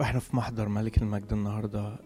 [0.00, 1.98] وإحنا في محضر ملك المجد النهارده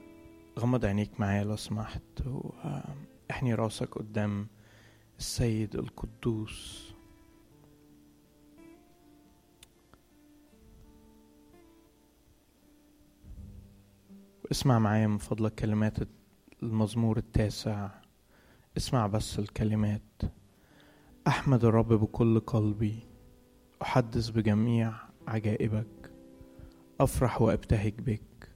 [0.58, 4.48] غمض عينيك معايا لو سمحت واحني راسك قدام
[5.18, 6.86] السيد القدوس.
[14.50, 15.96] اسمع معايا من فضلك كلمات
[16.62, 17.90] المزمور التاسع.
[18.76, 20.22] اسمع بس الكلمات.
[21.26, 22.98] أحمد الرب بكل قلبي
[23.82, 24.92] أحدث بجميع
[25.28, 26.05] عجائبك.
[27.00, 28.50] أفرح وأبتهج بك.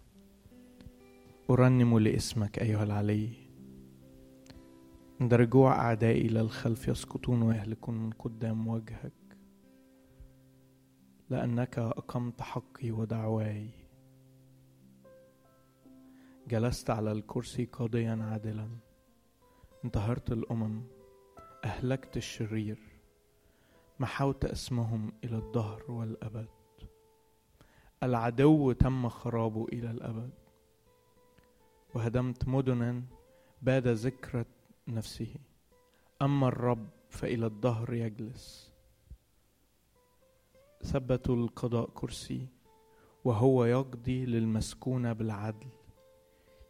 [1.50, 3.32] أرنم لاسمك أيها العلي.
[5.20, 9.12] عند رجوع أعدائي إلى الخلف يسقطون ويهلكون من قدام وجهك.
[11.30, 13.68] لأنك أقمت حقي ودعواي.
[16.48, 18.68] جلست على الكرسي قاضيا عادلا.
[19.84, 20.82] انتهرت الأمم.
[21.64, 22.78] أهلكت الشرير.
[23.98, 26.59] محوت اسمهم إلى الدهر والأبد.
[28.02, 30.30] العدو تم خرابه إلى الأبد
[31.94, 33.02] وهدمت مدنا
[33.62, 34.44] باد ذكرى
[34.88, 35.34] نفسه.
[36.22, 38.72] أما الرب فإلى الدهر يجلس.
[40.82, 42.48] ثبتوا القضاء كرسي
[43.24, 45.68] وهو يقضي للمسكون بالعدل.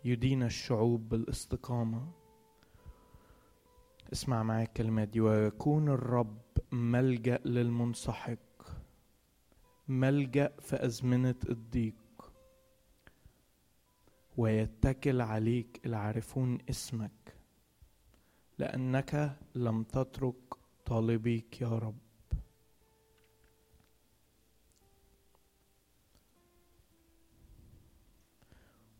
[0.05, 2.09] يدين الشعوب بالاستقامة.
[4.13, 6.39] اسمع معايا الكلمات دي ويكون الرب
[6.73, 8.50] ملجأ للمنسحق.
[9.91, 11.95] ملجأ في أزمنة الضيق.
[14.37, 17.37] ويتكل عليك العارفون اسمك
[18.59, 20.55] لأنك لم تترك
[20.87, 21.99] طالبيك يا رب.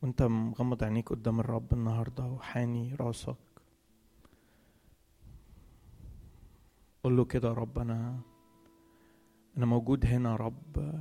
[0.03, 3.37] وأنت مغمض عينيك قدام الرب النهارده وحاني راسك.
[7.05, 8.21] قول له كده يا رب أنا
[9.57, 11.01] أنا موجود هنا يا رب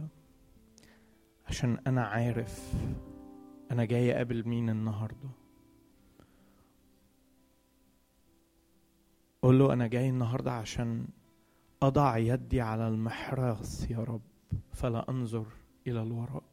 [1.47, 2.73] عشان أنا عارف
[3.72, 5.30] أنا جاي أقابل مين النهارده.
[9.42, 11.08] قول له أنا جاي النهارده عشان
[11.82, 14.21] أضع يدي على المحراث يا رب
[14.73, 15.45] فلا أنظر
[15.88, 16.43] إلى الوراء.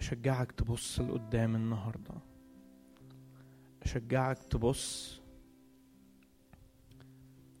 [0.00, 2.14] أشجعك تبص لقدام النهاردة.
[3.82, 5.20] أشجعك تبص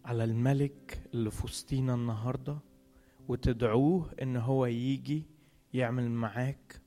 [0.06, 2.58] على الملك اللي في وسطينا النهاردة
[3.28, 5.22] وتدعوه إن هو يجي
[5.74, 6.80] يعمل معاك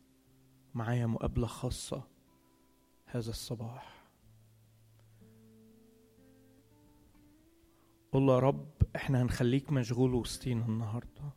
[0.73, 2.03] معايا مقابلة خاصة
[3.05, 4.03] هذا الصباح.
[8.11, 11.33] قول يا رب إحنا هنخليك مشغول وسطينا النهارده.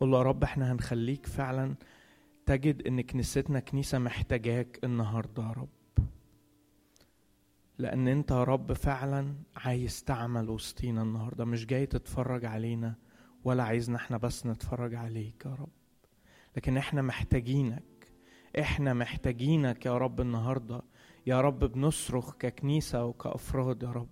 [0.00, 1.74] قول يا رب إحنا هنخليك فعلا
[2.46, 5.79] تجد إن كنيستنا كنيسة محتاجاك النهارده يا رب.
[7.80, 11.44] لأن أنت يا رب فعلا عايز تعمل وسطينا النهارده.
[11.44, 12.94] مش جاي تتفرج علينا
[13.44, 15.72] ولا عايزنا إحنا بس نتفرج عليك يا رب.
[16.56, 18.12] لكن إحنا محتاجينك.
[18.58, 20.82] إحنا محتاجينك يا رب النهارده.
[21.26, 24.10] يا رب بنصرخ ككنيسة وكأفراد يا رب.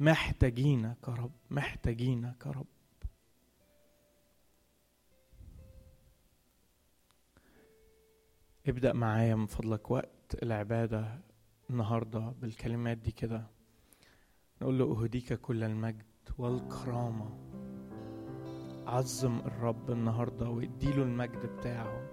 [0.00, 1.32] محتاجينك يا رب.
[1.50, 2.66] محتاجينك يا رب.
[8.68, 9.90] ابدأ معايا من فضلك.
[9.90, 11.31] وقت العبادة
[11.70, 13.46] النهاردة بالكلمات دي كده.
[14.62, 16.04] نقول له أهديك كل المجد
[16.38, 17.38] والكرامة.
[18.86, 22.11] عظم الرب النهاردة واديله المجد بتاعه.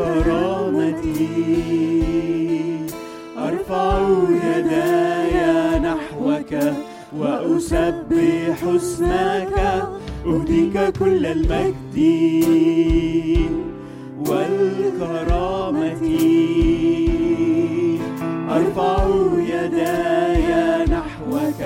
[0.00, 1.04] والكرامة
[3.38, 3.98] أرفع
[4.44, 6.52] يداي نحوك
[7.18, 9.54] وأسبح اسمك
[10.26, 11.96] أهديك كل المجد
[14.28, 16.00] والكرامة.
[18.50, 18.96] أرفع
[19.38, 21.60] يداي نحوك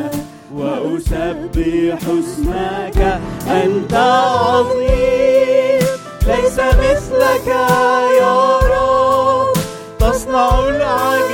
[0.54, 5.84] وأسبح اسمك أنت عظيم
[6.26, 7.03] ليس مثلك
[7.46, 9.52] يا رب
[9.98, 11.33] تصنع العجائب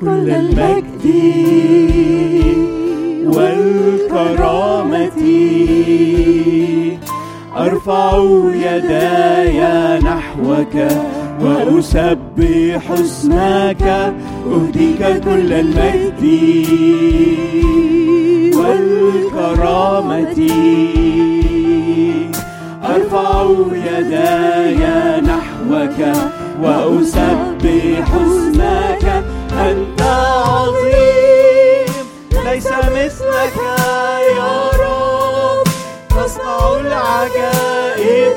[0.00, 1.04] كل المجد
[3.26, 3.66] وال
[4.16, 5.18] والكرامة.
[7.56, 9.60] أرفع يداي
[9.98, 10.76] نحوك
[11.40, 13.82] وأسبح اسمك
[14.52, 16.24] أهديك كل المجد
[18.56, 20.36] والكرامة.
[22.84, 24.80] أرفع يداي
[25.20, 25.98] نحوك
[26.62, 28.45] وأسبح اسمك
[30.16, 31.86] عظيم
[32.44, 33.56] ليس مثلك
[34.36, 35.66] يا رب.
[36.10, 38.36] تصنع العجائب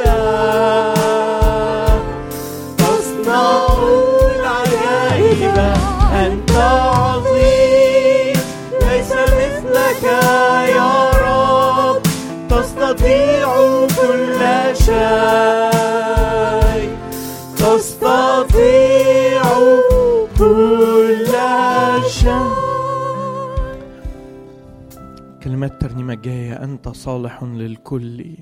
[25.60, 28.36] كلمات الترنيمة الجاية أنت صالح للكل.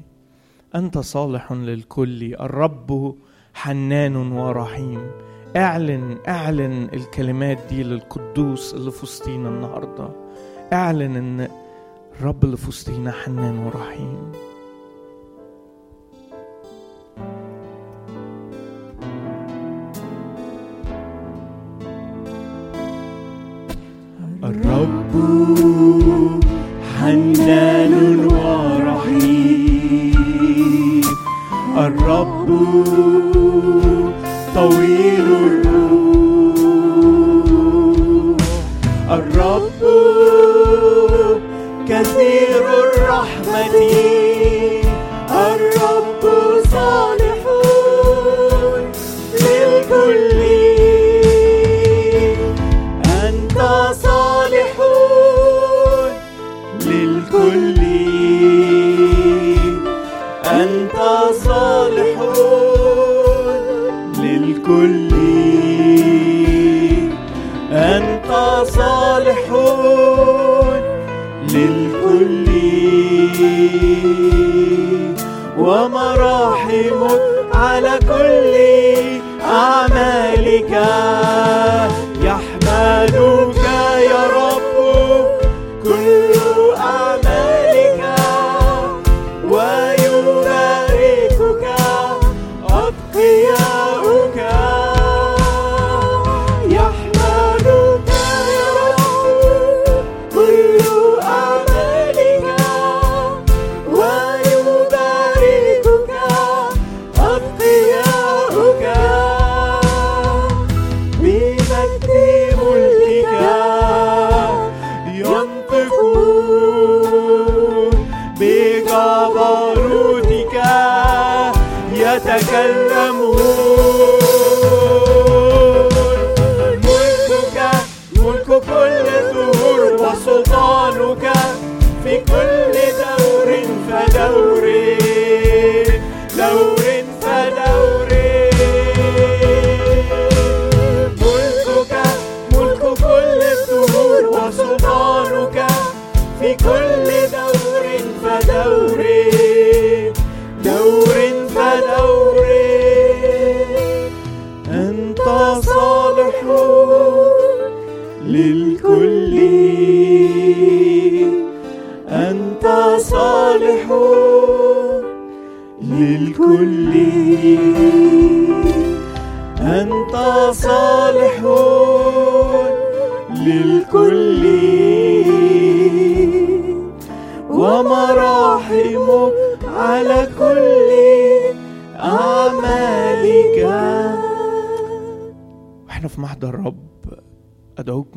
[0.75, 2.33] أنت صالح للكل.
[2.33, 3.15] الرب
[3.53, 5.11] حنان ورحيم.
[5.55, 10.09] اعلن اعلن الكلمات دي للقدوس اللي في وسطينا النهارده.
[10.73, 11.47] اعلن إن
[12.19, 14.31] الرب اللي في وسطينا حنان ورحيم.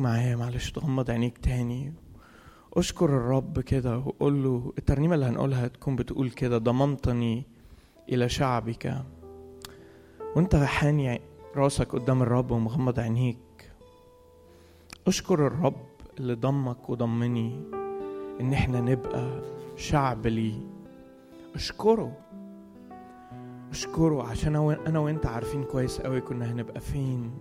[0.01, 1.93] معايا معلش تغمض عينيك تاني.
[2.73, 7.43] أشكر الرب كده وقول له الترنيمة اللي هنقولها تكون بتقول كده ضممتني
[8.09, 9.03] إلى شعبك.
[10.35, 11.21] وأنت حاني
[11.55, 13.71] راسك قدام الرب ومغمض عينيك.
[15.07, 15.85] أشكر الرب
[16.19, 17.59] اللي ضمك وضمني
[18.41, 19.41] إن إحنا نبقى
[19.75, 20.59] شعب ليه.
[21.55, 22.17] أشكره.
[23.71, 24.55] أشكره عشان
[24.87, 27.31] أنا وأنت عارفين كويس قوي كنا هنبقى فين.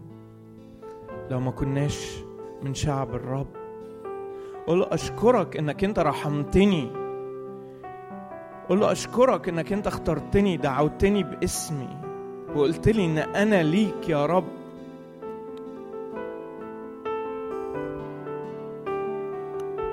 [1.31, 2.30] لو ما كناش
[2.63, 3.47] من شعب الرب.
[4.67, 6.91] قول له أشكرك إنك أنت رحمتني.
[8.69, 11.89] قول له أشكرك إنك أنت اخترتني دعوتني باسمي.
[12.57, 14.45] وقلت لي إن أنا ليك يا رب.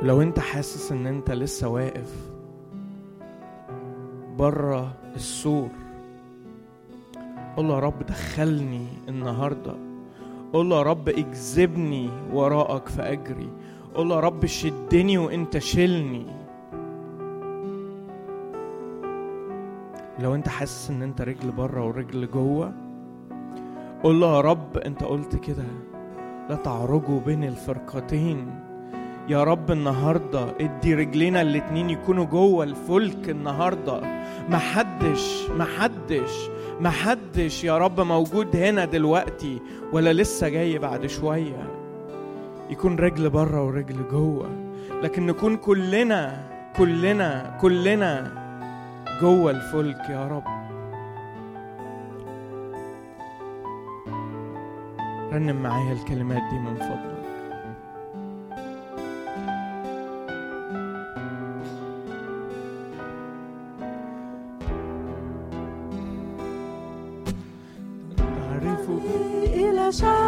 [0.04, 2.30] لو أنت حاسس إن أنت لسه واقف
[4.38, 5.70] بره السور
[7.58, 9.87] قول له يا رب دخلني النهارده.
[10.54, 13.50] قول له يا رب اجذبني وراءك فأجري.
[13.96, 16.26] قول له يا رب شدني وانت شيلني
[20.20, 22.74] لو أنت حاسس إن أنت رجل بره ورجل جوه
[24.04, 25.64] قول له يا رب أنت قلت كده
[26.50, 28.60] لا تعرجوا بين الفرقتين.
[29.30, 34.02] يا رب النهارده ادي رجلينا الاتنين يكونوا جوه الفلك النهارده.
[34.50, 36.50] محدش محدش
[36.82, 39.62] محدش يا رب موجود هنا دلوقتي
[39.94, 41.74] ولا لسه جاي بعد شوية.
[42.70, 44.50] يكون رجل بره ورجل جوه
[45.04, 48.32] لكن نكون كلنا كلنا كلنا
[49.22, 50.44] جوه الفلك يا رب.
[55.34, 57.17] رنم معايا الكلمات دي من فضلك.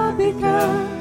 [0.09, 0.98] إلى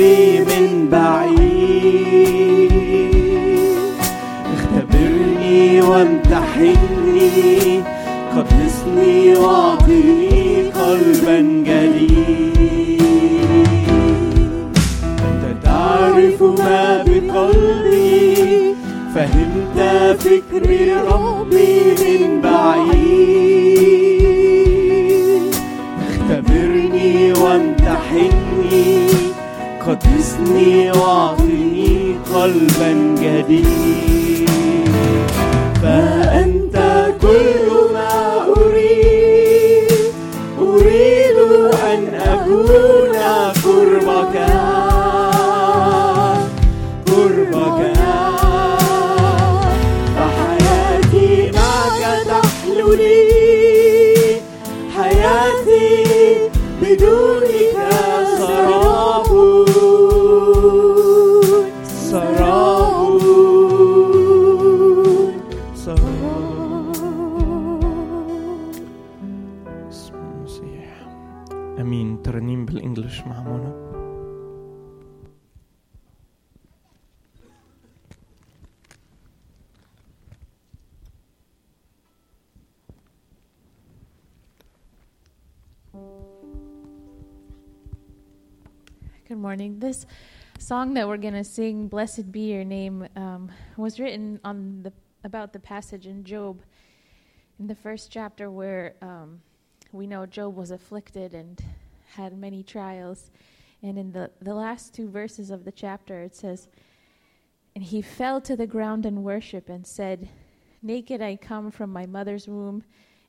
[0.00, 2.72] ربي من بعيد.
[4.54, 7.82] اختبرني وامتحني
[8.36, 13.00] قدسني واعطني قلبا جديد.
[15.28, 18.74] أنت تعرف ما بقلبي
[19.14, 19.78] فهمت
[20.20, 20.89] فكري
[30.50, 34.09] قدسني واعطني قلبا جديد
[89.90, 90.06] This
[90.60, 94.92] song that we're going to sing, "Blessed Be Your Name," um, was written on the
[95.24, 96.62] about the passage in Job,
[97.58, 99.40] in the first chapter where um,
[99.90, 101.60] we know Job was afflicted and
[102.06, 103.32] had many trials,
[103.82, 106.68] and in the the last two verses of the chapter it says,
[107.74, 110.28] "And he fell to the ground and worship and said,
[110.82, 112.84] Naked I come from my mother's womb,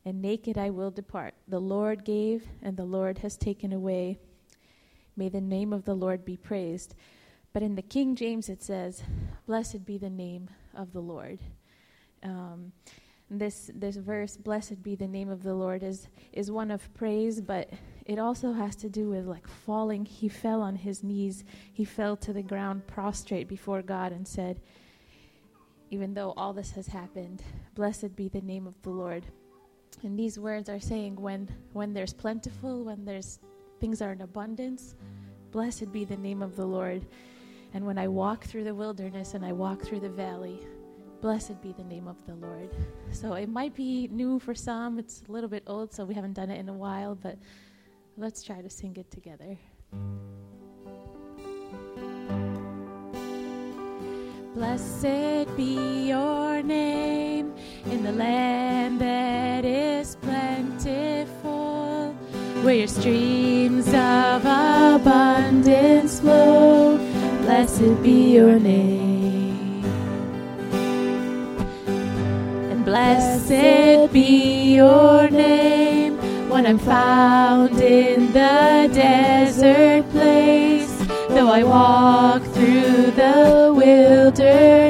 [0.06, 1.34] and naked I will depart.
[1.48, 4.20] The Lord gave, and the Lord has taken away."
[5.22, 6.96] May the name of the Lord be praised.
[7.54, 9.04] But in the King James it says,
[9.46, 11.38] Blessed be the name of the Lord.
[12.24, 12.72] Um,
[13.30, 17.40] this this verse, blessed be the name of the Lord, is is one of praise,
[17.40, 17.70] but
[18.08, 20.06] it also has to do with like falling.
[20.06, 21.44] He fell on his knees.
[21.72, 24.60] He fell to the ground prostrate before God and said,
[25.92, 27.44] Even though all this has happened,
[27.76, 29.24] blessed be the name of the Lord.
[30.02, 33.38] And these words are saying when when there's plentiful, when there's
[33.82, 34.96] things are in abundance,
[35.52, 37.06] blessed be the name of the Lord.
[37.74, 40.60] And when I walk through the wilderness and I walk through the valley,
[41.20, 42.70] blessed be the name of the Lord.
[43.12, 46.34] So it might be new for some, it's a little bit old, so we haven't
[46.34, 47.38] done it in a while, but
[48.18, 49.58] let's try to sing it together.
[54.54, 62.16] Blessed be your name in the land that is plentiful,
[62.64, 66.98] where your streams of abundance flow.
[67.42, 69.84] Blessed be your name.
[72.72, 76.18] And blessed be your name
[76.50, 80.96] when I'm found in the desert place.
[81.30, 84.81] Though I walk through the wilderness,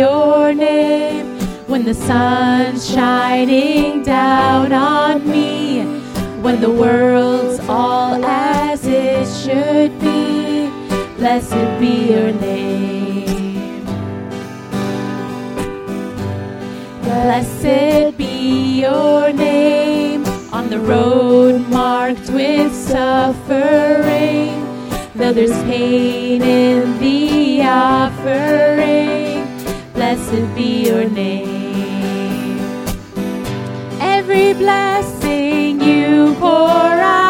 [0.00, 1.26] your name
[1.70, 5.82] when the sun's shining down on me,
[6.44, 10.70] when the world's all as it should be.
[11.18, 13.84] Blessed be your name.
[17.02, 24.50] Blessed be your name on the road marked with suffering.
[25.14, 29.19] Though there's pain in the offering,
[30.10, 32.58] blessed be your name.
[34.00, 37.29] Every blessing you pour out,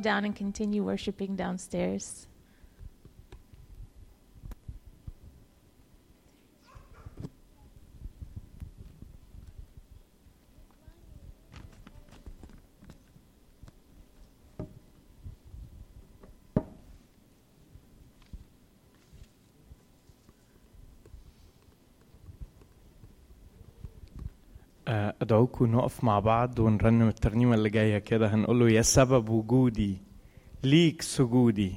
[0.00, 2.26] down and continue worshiping downstairs.
[24.90, 28.34] أدعوكم نقف مع بعض ونرنم الترنيمة اللي جاية كده.
[28.34, 29.96] هنقول له يا سبب وجودي
[30.64, 31.72] ليك سجودي.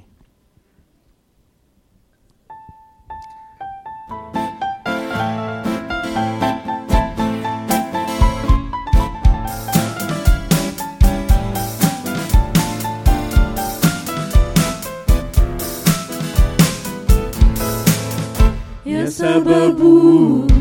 [18.86, 20.53] يا سبب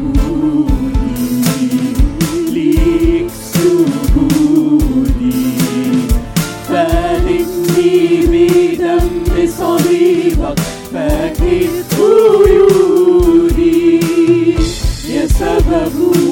[15.73, 16.32] يا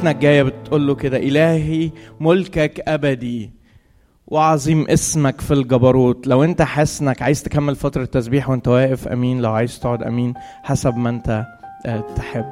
[0.00, 3.50] صلاتنا الجاية بتقول له كده إلهي ملكك أبدي
[4.26, 6.26] وعظيم اسمك في الجبروت.
[6.26, 9.42] لو أنت حاسس انك عايز تكمل فترة تسبيح وأنت واقف أمين.
[9.42, 11.44] لو عايز تقعد أمين حسب ما أنت
[11.86, 12.44] آه، تحب.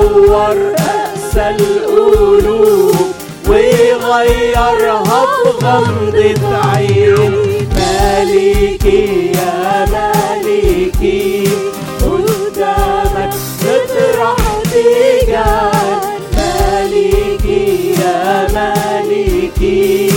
[0.00, 2.96] نور رأس القلوب
[3.48, 7.32] وغيرها بغمضة عين.
[7.76, 11.48] مالكي يا مالكي
[12.00, 14.36] قدامك تطرح
[14.74, 16.00] رجال
[16.36, 20.10] مالكي يا مالكي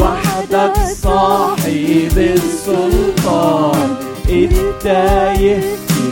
[0.00, 3.96] وحدك صاحب السلطان.
[4.28, 5.60] التايه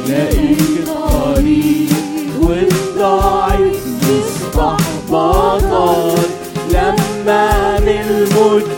[0.06, 0.88] تلاقيك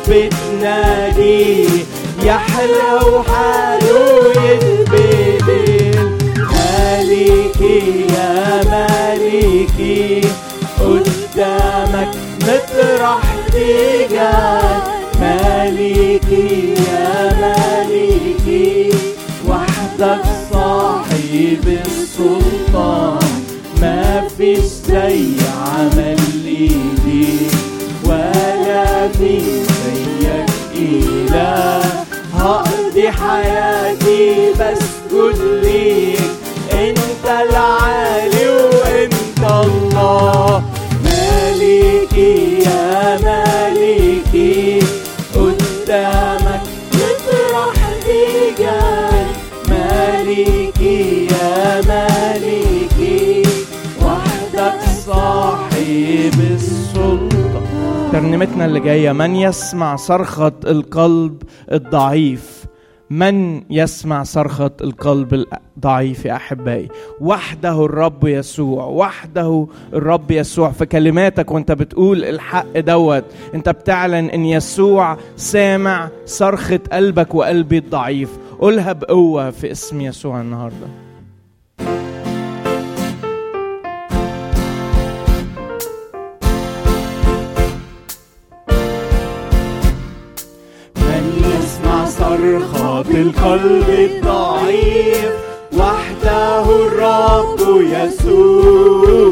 [0.08, 1.68] بتنادي
[2.22, 4.00] يا حلو حاله
[4.44, 6.16] يتبدل.
[6.52, 7.80] مالكي
[8.14, 8.32] يا
[8.70, 10.20] مالكي
[10.80, 12.10] قدامك
[12.42, 13.22] مطرح
[13.52, 14.82] تجعل
[15.20, 18.90] مالكي يا مالكي
[19.48, 23.32] وحدك صاحب السلطان.
[23.80, 24.02] ما
[24.38, 25.24] فيش زي
[25.66, 26.05] عمل
[58.26, 62.66] ترنيمتنا اللي جاية من يسمع صرخة القلب الضعيف؟
[63.10, 66.88] من يسمع صرخة القلب الضعيف يا أحبائي؟
[67.20, 70.70] وحده الرب يسوع وحده الرب يسوع.
[70.70, 78.30] في كلماتك وانت بتقول الحق دوت انت بتعلن إن يسوع سامع صرخة قلبك وقلبي الضعيف.
[78.60, 81.05] قولها بقوة في اسم يسوع النهارده.
[92.96, 95.32] صرخة القلب الضعيف
[95.78, 97.60] وحده الرب
[97.92, 99.26] يسوع.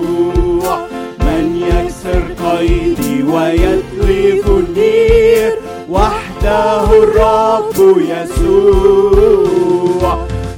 [1.21, 5.53] من يكسر قيدي ويتلف النير
[5.91, 9.47] وحده الرب يسوع.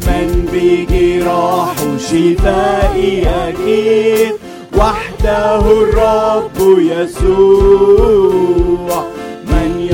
[0.07, 4.33] من بجراح شفائي أكيد
[4.79, 7.97] وحده الرب يسوع.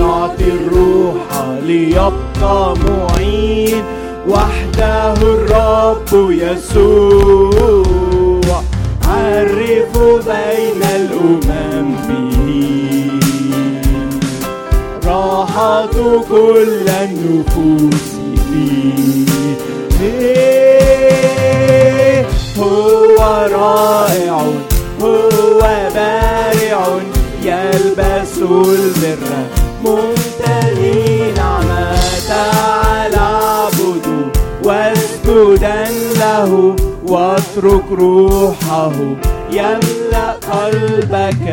[0.02, 1.28] يعطي الروح
[1.62, 3.84] ليبقى معين.
[4.28, 7.82] وحده الرب يسوع.
[9.08, 11.88] عرف بين الأمم.
[12.08, 13.10] به
[15.06, 15.94] راحة
[16.30, 18.06] كل النفوس.
[19.98, 20.52] فيه
[22.58, 23.18] هو
[23.52, 24.38] رائع
[25.02, 25.60] هو
[25.94, 26.82] بارع
[27.42, 29.61] يلبس البر.
[29.84, 31.94] ممتلي نعمة
[32.28, 34.30] تعال اعبده
[34.64, 35.84] واسجدا
[36.18, 38.92] له واترك روحه
[39.50, 41.44] يملأ قلبك.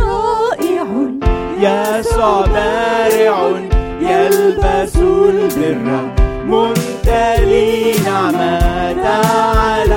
[0.00, 0.86] رائع
[1.60, 3.36] يسوع بارع
[4.00, 5.86] يلبس البر.
[6.46, 9.92] ممتلي نعمة تعال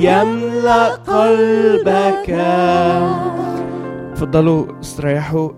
[0.00, 2.30] يملأ قلبك.
[4.12, 5.50] اتفضلوا استريحوا.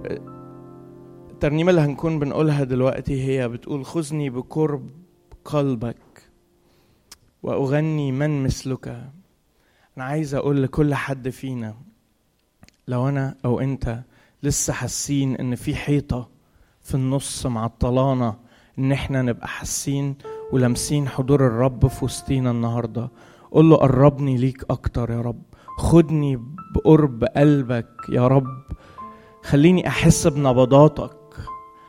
[1.30, 4.90] الترنيمة اللي هنكون بنقولها دلوقتي هي بتقول خذني بقرب
[5.44, 5.96] قلبك
[7.42, 8.88] وأغني من مثلك.
[9.96, 11.74] أنا عايز أقول لكل حد فينا
[12.88, 13.98] لو أنا أو أنت
[14.42, 16.28] لسه حاسين إن في حيطة
[16.80, 18.36] في النص معطلانا
[18.78, 20.14] إن إحنا نبقى حاسين
[20.52, 23.08] ولامسين حضور الرب في وسطينا النهاردة
[23.52, 25.42] قول له قربني ليك أكتر يا رب.
[25.78, 26.40] خدني
[26.74, 28.62] بقرب قلبك يا رب.
[29.42, 31.16] خليني أحس بنبضاتك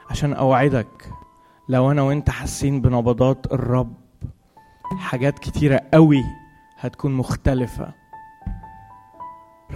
[0.09, 1.09] عشان أوعدك
[1.69, 3.93] لو أنا وأنت حاسين بنبضات الرب
[4.97, 6.23] حاجات كتيرة قوي
[6.79, 7.93] هتكون مختلفة.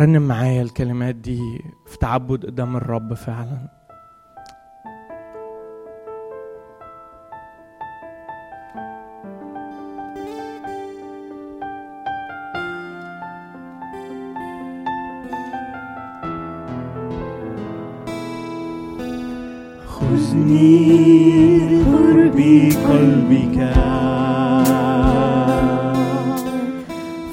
[0.02, 3.77] رنم معايا الكلمات دي في تعبد قدام الرب فعلا.
[21.86, 22.40] قرب
[22.90, 23.58] قلبك.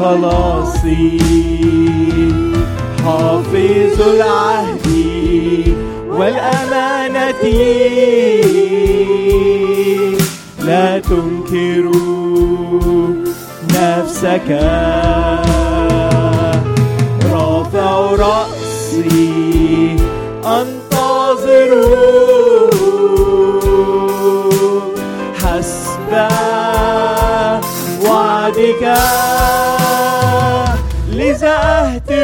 [0.00, 1.18] خلاصي
[3.04, 4.86] حافظ العهد
[6.08, 7.42] والأمانة
[10.60, 11.90] لا تنكر
[13.74, 14.48] نفسك
[17.32, 19.96] رافع رأسي
[20.46, 21.70] أنتظر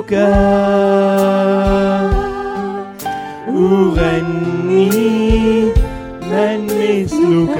[0.00, 0.12] مثلك
[3.48, 4.90] أغني
[6.30, 7.56] من مثلك.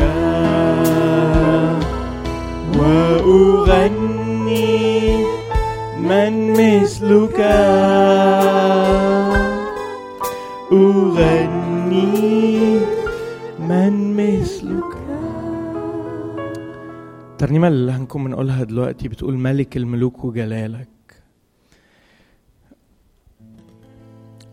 [2.78, 4.04] وأغني
[6.00, 7.40] من مثلك.
[10.72, 12.08] أغني
[13.68, 14.94] من مثلك.
[17.32, 20.99] الترنيمة اللي هنكون بنقولها دلوقتي بتقول ملك الملوك وجلالك.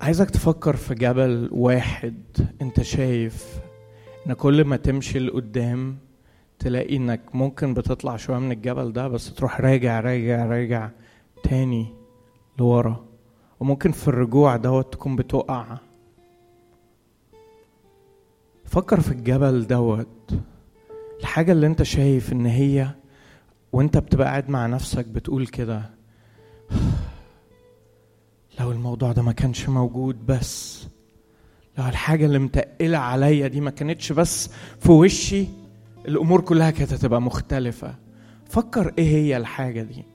[0.08, 2.15] عايزك تفكر في جبل واحد
[2.62, 3.60] انت شايف
[4.28, 5.98] ان كل ما تمشي لقدام
[6.60, 10.89] تلاقي انك ممكن بتطلع شوية من الجبل ده بس تروح راجع راجع راجع
[11.43, 11.88] تاني
[12.60, 13.06] لورا.
[13.60, 15.78] وممكن في الرجوع دوت تكون بتقع.
[18.65, 20.34] فكر في الجبل دوت.
[21.20, 22.89] الحاجة اللي انت شايف ان هي
[23.72, 25.89] وانت بتبقى قاعد مع نفسك بتقول كده.
[28.60, 30.84] لو الموضوع ده ما كانش موجود بس
[31.78, 35.46] لو الحاجة اللي متقلة عليا دي ما كانتش بس في وشي
[36.08, 37.96] الأمور كلها كانت هتبقى مختلفة.
[38.50, 40.06] فكر إيه هي الحاجة دي؟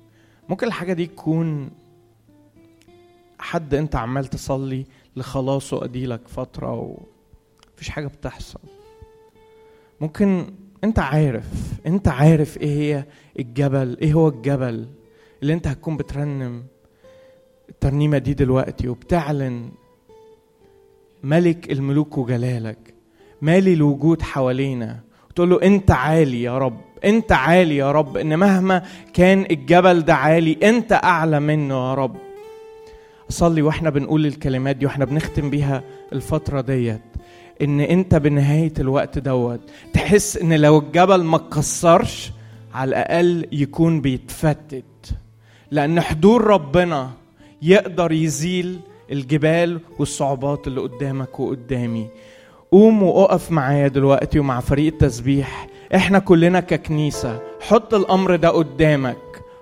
[0.49, 1.71] ممكن الحاجة دي تكون
[3.39, 8.61] حد أنت عمال تصلي لخلاصه أديلك فترة ومفيش حاجة بتحصل.
[10.01, 11.47] ممكن أنت عارف
[11.87, 13.05] أنت عارف إيه هي
[13.39, 14.87] الجبل إيه هو الجبل
[15.43, 16.65] اللي أنت هتكون بترنم.
[17.69, 19.69] الترنيمة دي دلوقتي وبتعلن
[21.23, 22.95] ملك الملوك وجلالك
[23.43, 25.01] مالي الوجود حوالينا.
[25.31, 28.83] وتقول له أنت عالي يا رب أنت عالي يا رب إن مهما
[29.15, 32.17] كان الجبل ده عالي أنت أعلى منه يا رب.
[33.31, 37.01] أصلي وإحنا بنقول الكلمات دي وإحنا بنختم بيها الفترة ديت
[37.63, 39.61] إن أنت بنهاية الوقت دوت
[39.93, 42.33] تحس إن لو الجبل ما اتكسرش
[42.75, 44.85] على الأقل يكون بيتفتت.
[45.71, 47.11] لأن حضور ربنا
[47.63, 48.81] يقدر يزيل
[49.13, 52.07] الجبال والصعوبات اللي قدامك وقدامي.
[52.73, 55.69] قوم وقف معايا دلوقتي ومع فريق التسبيح.
[55.95, 59.17] إحنا كلنا ككنيسة حط الأمر ده قدامك.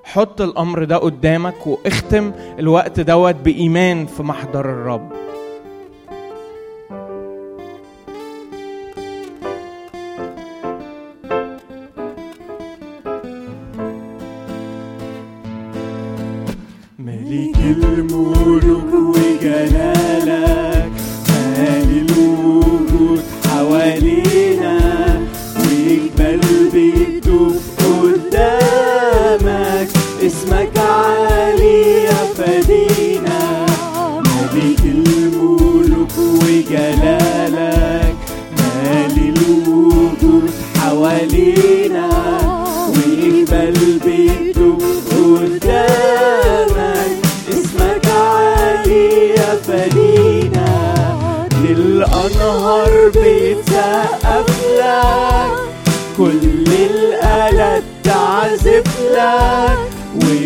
[0.04, 5.12] حط الأمر ده قدامك واختم الوقت دوت بإيمان في محضر الرب.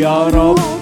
[0.05, 0.74] ويا رب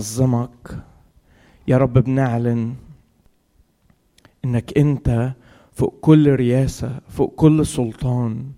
[0.00, 0.84] بنعظمك
[1.68, 2.74] يا رب بنعلن
[4.44, 5.32] إنك أنت
[5.72, 8.52] فوق كل رياسة فوق كل سلطان.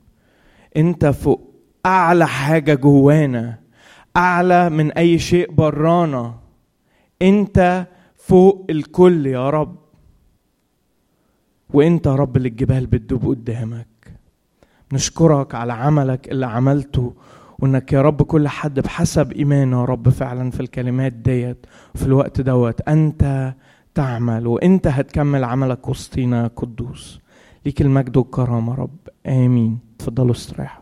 [0.76, 1.54] أنت فوق
[1.86, 3.58] أعلى حاجة جوانا
[4.16, 6.34] أعلى من أي شيء برانا.
[7.22, 7.86] أنت
[8.16, 9.76] فوق الكل يا رب.
[11.70, 13.86] وأنت يا رب اللي الجبال بتدوب قدامك.
[14.92, 17.14] نشكرك على عملك اللي عملته
[17.58, 22.40] وإنك يا رب كل حد بحسب إيمانه يا رب فعلا في الكلمات ديت في الوقت
[22.40, 22.80] دوت.
[22.80, 23.54] أنت
[23.94, 27.20] تعمل وأنت هتكمل عملك وسطينا قدوس
[27.66, 28.96] ليك المجد والكرامة رب.
[29.26, 29.78] آمين.
[29.98, 30.81] تفضلوا استريحوا.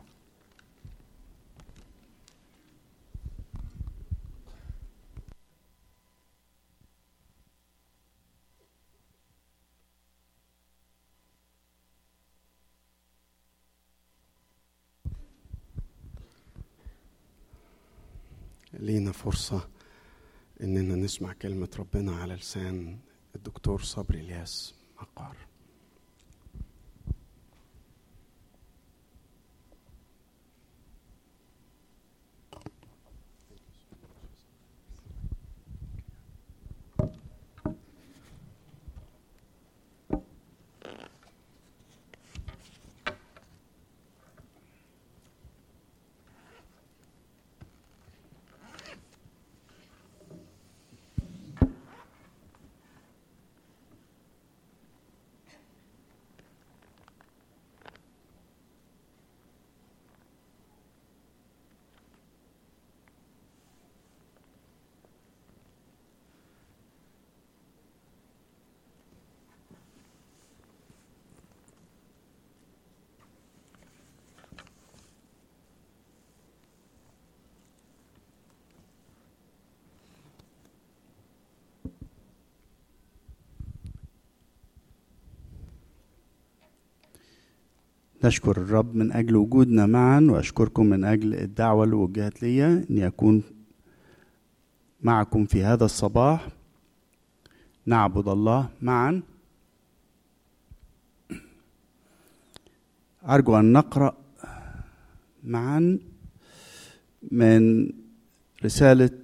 [18.81, 19.69] لينا فرصة
[20.63, 22.99] إننا نسمع كلمة ربنا على لسان
[23.37, 25.37] الدكتور صبري الياس مقار.
[88.25, 93.43] نشكر الرب من أجل وجودنا معا وأشكركم من أجل الدعوة اللي وجهت لي أني أكون
[95.03, 96.49] معكم في هذا الصباح.
[97.87, 99.23] نعبد الله معا.
[103.29, 104.17] أرجو أن نقرأ
[105.45, 105.99] معا
[107.33, 107.91] من
[108.65, 109.19] رسالة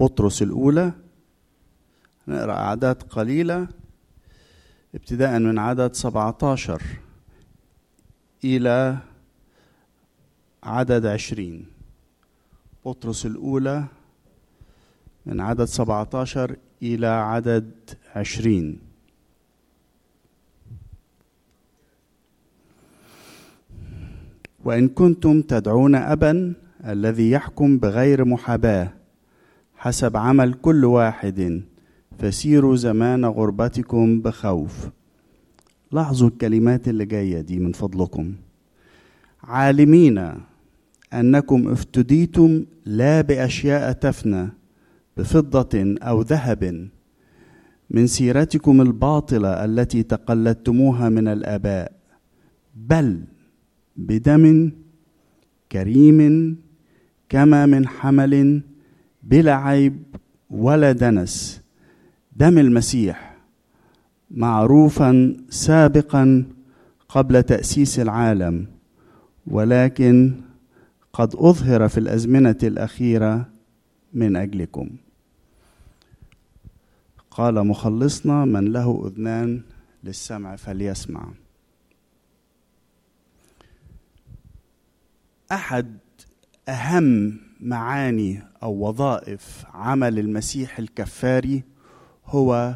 [0.00, 0.92] بطرس الأولى.
[2.28, 3.68] نقرأ أعداد قليلة
[4.94, 6.82] ابتداء من عدد 17
[8.44, 8.98] إلى
[10.62, 11.66] عدد عشرين.
[12.86, 13.84] بطرس الأولى
[15.26, 17.70] من عدد 17 إلى عدد
[18.16, 18.78] عشرين.
[24.64, 26.54] وإن كنتم تدعون أبا
[26.86, 28.92] الذي يحكم بغير محاباة
[29.76, 31.62] حسب عمل كل واحد
[32.18, 34.88] فسيروا زمان غربتكم بخوف.
[35.92, 38.34] لاحظوا الكلمات اللي جاية دي من فضلكم.
[39.42, 40.32] عالمين
[41.12, 44.48] أنكم افتديتم لا بأشياء تفنى
[45.16, 46.88] بفضة أو ذهب
[47.90, 51.92] من سيرتكم الباطلة التي تقلدتموها من الآباء
[52.74, 53.24] بل
[53.96, 54.72] بدم
[55.72, 56.56] كريم
[57.28, 58.62] كما من حمل
[59.22, 60.02] بلا عيب
[60.50, 61.62] ولا دنس
[62.36, 63.31] دم المسيح.
[64.32, 66.44] معروفا سابقا
[67.08, 68.66] قبل تأسيس العالم
[69.46, 70.34] ولكن
[71.12, 73.48] قد أظهر في الأزمنة الأخيرة
[74.14, 74.90] من أجلكم.
[77.30, 79.62] قال مخلصنا من له أذنان
[80.04, 81.28] للسمع فليسمع.
[85.52, 85.98] أحد
[86.68, 91.62] أهم معاني أو وظائف عمل المسيح الكفاري
[92.26, 92.74] هو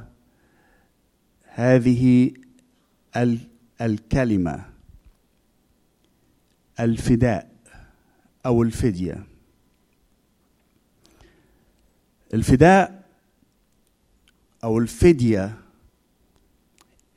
[1.57, 2.33] هذه
[3.81, 4.65] الكلمة
[6.81, 7.51] الفداء
[8.47, 9.27] أو الفدية.
[12.35, 13.05] الفداء
[14.65, 15.59] أو الفدية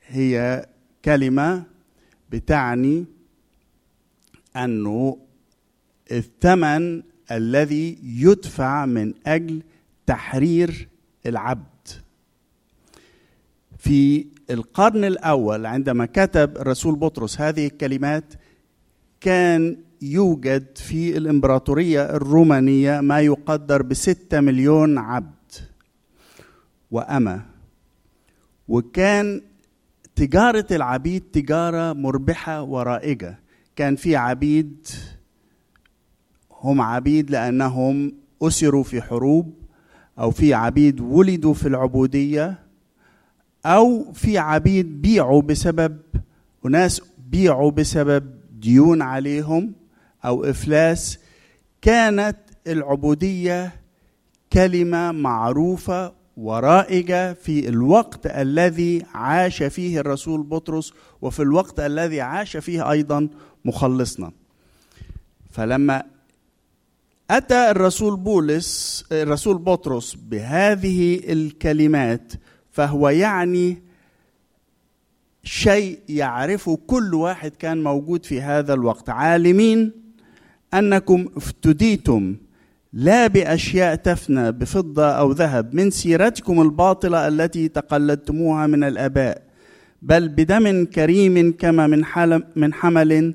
[0.06, 0.66] هي
[1.04, 1.64] كلمة
[2.30, 3.04] بتعني
[4.56, 5.18] أنه
[6.12, 9.62] الثمن الذي يدفع من أجل
[10.06, 10.88] تحرير
[11.26, 11.79] العبد.
[13.80, 18.24] في القرن الأول عندما كتب الرسول بطرس هذه الكلمات
[19.20, 25.52] كان يوجد في الإمبراطورية الرومانية ما يقدر بستة مليون عبد
[26.90, 27.42] وأمة.
[28.68, 29.42] وكان
[30.16, 33.38] تجارة العبيد تجارة مربحة ورائجة.
[33.76, 34.86] كان في عبيد
[36.52, 38.12] هم عبيد لأنهم
[38.42, 39.54] أسروا في حروب
[40.18, 42.69] أو في عبيد ولدوا في العبودية.
[43.66, 45.98] أو في عبيد بيعوا بسبب
[46.64, 48.30] وناس بيعوا بسبب
[48.60, 49.72] ديون عليهم
[50.24, 51.18] أو إفلاس
[51.82, 52.36] كانت
[52.66, 53.72] العبودية
[54.52, 60.92] كلمة معروفة ورائجة في الوقت الذي عاش فيه الرسول بطرس
[61.22, 63.28] وفي الوقت الذي عاش فيه أيضا
[63.64, 64.32] مخلصنا.
[65.50, 66.02] فلما
[67.30, 72.32] أتى الرسول بولس الرسول بطرس بهذه الكلمات
[72.72, 73.78] فهو يعني
[75.44, 79.10] شيء يعرفه كل واحد كان موجود في هذا الوقت.
[79.10, 79.92] عالمين
[80.74, 82.36] أنكم افتديتم
[82.92, 89.42] لا بأشياء تفنى بفضة أو ذهب من سيرتكم الباطلة التي تقلدتموها من الآباء
[90.02, 93.34] بل بدم كريم كما من حلم من حمل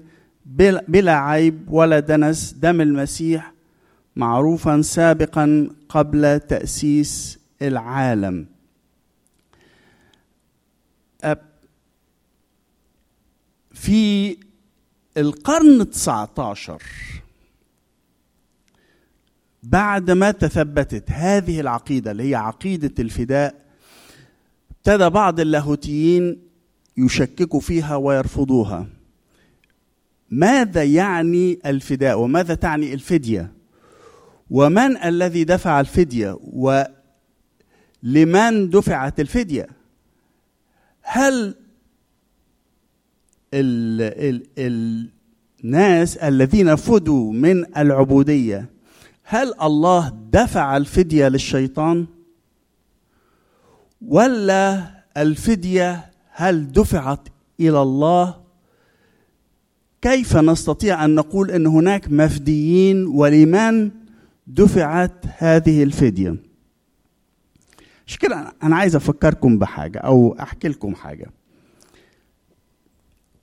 [0.87, 3.53] بلا عيب ولا دنس دم المسيح
[4.15, 8.45] معروفا سابقا قبل تأسيس العالم.
[11.33, 11.37] أب-
[13.73, 14.37] في
[15.17, 16.81] القرن 19
[19.63, 23.65] بعدما تثبتت هذه العقيدة اللي هي عقيدة الفداء
[24.71, 26.41] ابتدى بعض اللاهوتيين
[26.97, 28.87] يشككوا فيها ويرفضوها.
[30.31, 33.51] ماذا يعني الفداء؟ وماذا تعني الفدية؟
[34.49, 36.37] ومن الذي دفع الفدية؟
[38.03, 39.67] ولمن دفعت الفدية؟
[41.05, 41.55] هل
[43.53, 44.01] ال
[44.57, 45.09] ال
[45.63, 48.69] الناس الذين فدوا من العبودية
[49.23, 52.05] هل الله دفع الفدية للشيطان؟
[54.01, 57.27] ولا الفدية هل دفعت
[57.59, 58.35] إلى الله؟
[60.01, 63.91] كيف نستطيع أن نقول إن هناك مفديين ولمن
[64.47, 66.35] دفعت هذه الفدية؟
[68.07, 71.31] مش كده أنا عايز أفكركم بحاجة أو أحكي لكم حاجة.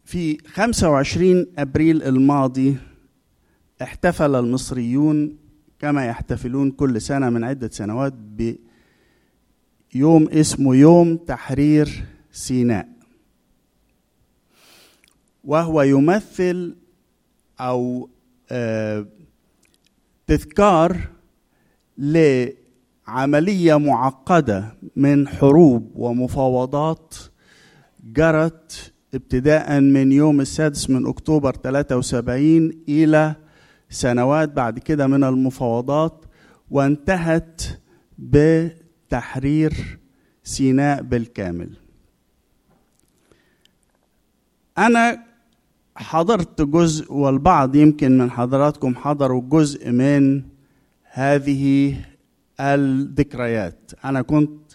[0.05, 2.77] في 25 أبريل الماضي
[3.83, 5.37] احتفل المصريون
[5.79, 8.13] كما يحتفلون كل سنة من عدة سنوات
[9.95, 12.89] بيوم اسمه يوم تحرير سيناء.
[15.45, 16.77] وهو يمثل
[17.61, 18.09] أو
[18.51, 19.07] آه،
[20.27, 21.09] تذكار
[23.09, 27.15] لعمليه معقدة من حروب ومفاوضات
[28.05, 33.35] جرت ابتداء من يوم السادس من أكتوبر 73 إلى
[33.91, 36.25] سنوات بعد كده من المفاوضات
[36.71, 37.63] وانتهت
[38.19, 39.99] بتحرير
[40.45, 41.77] سيناء بالكامل.
[44.79, 45.23] أنا
[45.97, 50.43] حضرت جزء والبعض يمكن من حضراتكم حضروا جزء من
[51.13, 51.97] هذه
[52.61, 53.91] الذكريات.
[54.05, 54.73] أنا كنت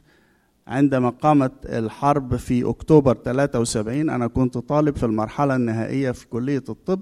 [0.68, 7.02] عندما قامت الحرب في أكتوبر 73 أنا كنت طالب في المرحلة النهائية في كلية الطب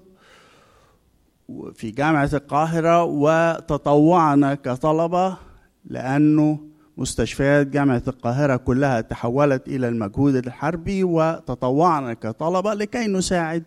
[1.74, 5.38] في جامعة القاهرة وتطوعنا كطلبة
[5.86, 6.60] لأنه
[6.98, 13.64] مستشفيات جامعة القاهرة كلها تحولت إلى المجهود الحربي وتطوعنا كطلبة لكي نساعد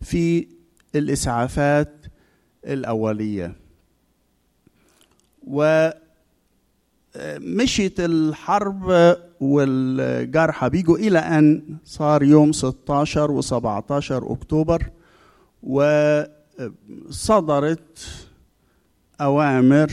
[0.00, 0.48] في
[0.94, 2.06] الإسعافات
[2.66, 3.56] الأولية.
[7.16, 13.52] ومشيت الحرب والجرحى بيجوا إلى أن صار يوم 16 و17
[14.10, 14.90] أكتوبر
[17.08, 18.06] وصدرت
[19.20, 19.92] أوامر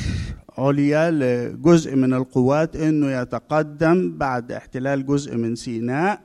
[0.58, 6.22] عليا لجزء من القوات إنه يتقدم بعد احتلال جزء من سيناء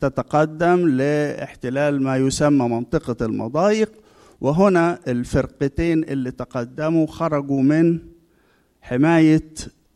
[0.00, 3.90] تتقدم لاحتلال ما يسمى منطقة المضايق.
[4.40, 7.98] وهنا الفرقتين اللي تقدموا خرجوا من
[8.80, 9.44] حماية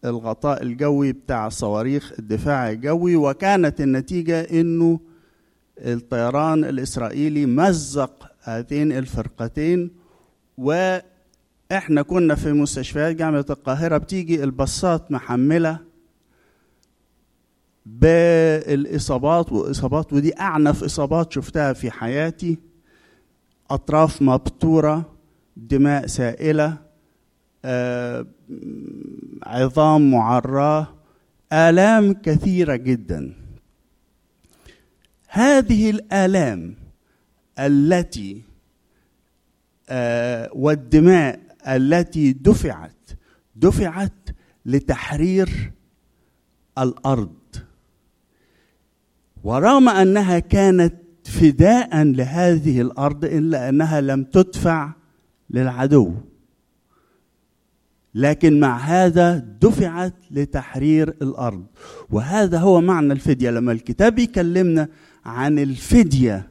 [0.05, 5.01] الغطاء الجوي بتاع الصواريخ الدفاع الجوي وكانت النتيجة إنه
[5.79, 9.91] الطيران الإسرائيلي مزق هاتين الفرقتين
[10.59, 15.79] وإحنا كنا في مستشفيات جامعة القاهرة بتيجي الباصات محملة
[17.87, 22.59] بالإصابات وإصابات ودي أعنف إصابات شفتها في حياتي
[23.71, 25.13] أطراف مبتورة
[25.57, 26.86] دماء سائلة آه،
[29.43, 30.89] عظام معراه
[31.53, 33.35] آلام كثيرة جدا.
[35.29, 36.77] هذه الآلام
[37.59, 38.43] التي
[39.89, 43.11] آه، والدماء التي دفعت
[43.57, 44.29] دفعت
[44.67, 45.73] لتحرير
[46.79, 47.37] الأرض.
[49.45, 50.95] ورغم أنها كانت
[51.25, 54.93] فداء لهذه الأرض إلا أنها لم تدفع
[55.51, 56.15] للعدو.
[58.17, 61.67] لكن مع هذا دفعت لتحرير الأرض.
[62.11, 63.51] وهذا هو معنى الفدية.
[63.51, 64.89] لما الكتاب يكلمنا
[65.25, 66.49] عن الفدية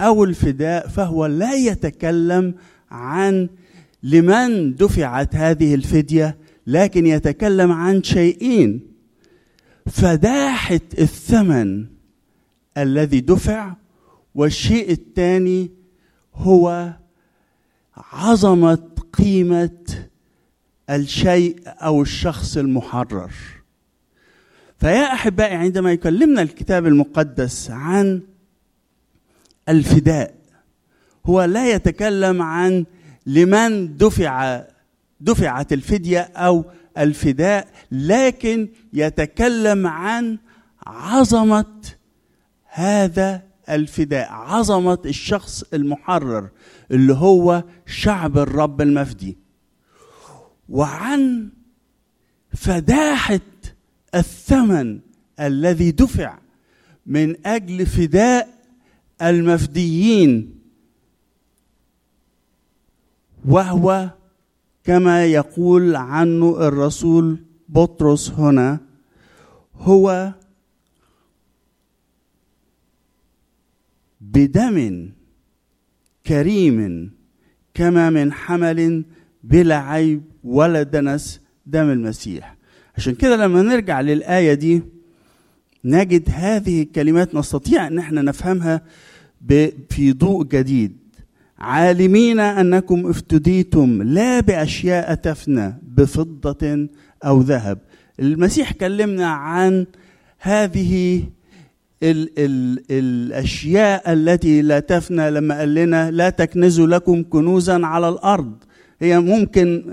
[0.00, 2.54] أو الفداء فهو لا يتكلم
[2.90, 3.48] عن
[4.02, 6.36] لمن دفعت هذه الفدية
[6.66, 8.80] لكن يتكلم عن شيئين.
[9.86, 11.86] فداحه الثمن
[12.78, 13.74] الذي دفع
[14.34, 15.70] والشيء الثاني
[16.34, 16.92] هو
[17.96, 19.70] عظمة قيمة
[20.90, 23.30] الشيء أو الشخص المحرر.
[24.78, 28.22] فيا أحبائي عندما يكلمنا الكتاب المقدس عن
[29.68, 30.34] الفداء
[31.26, 32.84] هو لا يتكلم عن
[33.26, 34.64] لمن دفع
[35.20, 36.64] دفعت الفدية أو
[36.98, 40.38] الفداء لكن يتكلم عن
[40.86, 41.74] عظمة
[42.64, 46.48] هذا الفداء عظمة الشخص المحرر
[46.90, 49.43] اللي هو شعب الرب المفدي.
[50.68, 51.48] وعن
[52.54, 53.40] فداحة
[54.14, 55.00] الثمن
[55.40, 56.38] الذي دفع
[57.06, 58.48] من أجل فداء
[59.22, 60.60] المفديين.
[63.44, 64.10] وهو
[64.84, 67.38] كما يقول عنه الرسول
[67.68, 68.80] بطرس هنا
[69.74, 70.32] هو
[74.20, 75.08] بدم
[76.26, 77.10] كريم
[77.74, 79.04] كما من حمل
[79.44, 82.56] بلا عيب ولا دنس دم المسيح.
[82.96, 84.82] عشان كده لما نرجع للآية دي
[85.84, 88.82] نجد هذه الكلمات نستطيع أن إحنا نفهمها
[89.90, 90.96] في ضوء جديد.
[91.58, 96.88] عالمين أنكم افتديتم لا بأشياء تفنى بفضة
[97.24, 97.78] أو ذهب.
[98.20, 99.86] المسيح كلمنا عن
[100.38, 101.22] هذه
[102.02, 108.54] ال ال الأشياء التي لا تفنى لما قال لنا لا تكنزوا لكم كنوزا على الأرض.
[109.00, 109.84] هي ممكن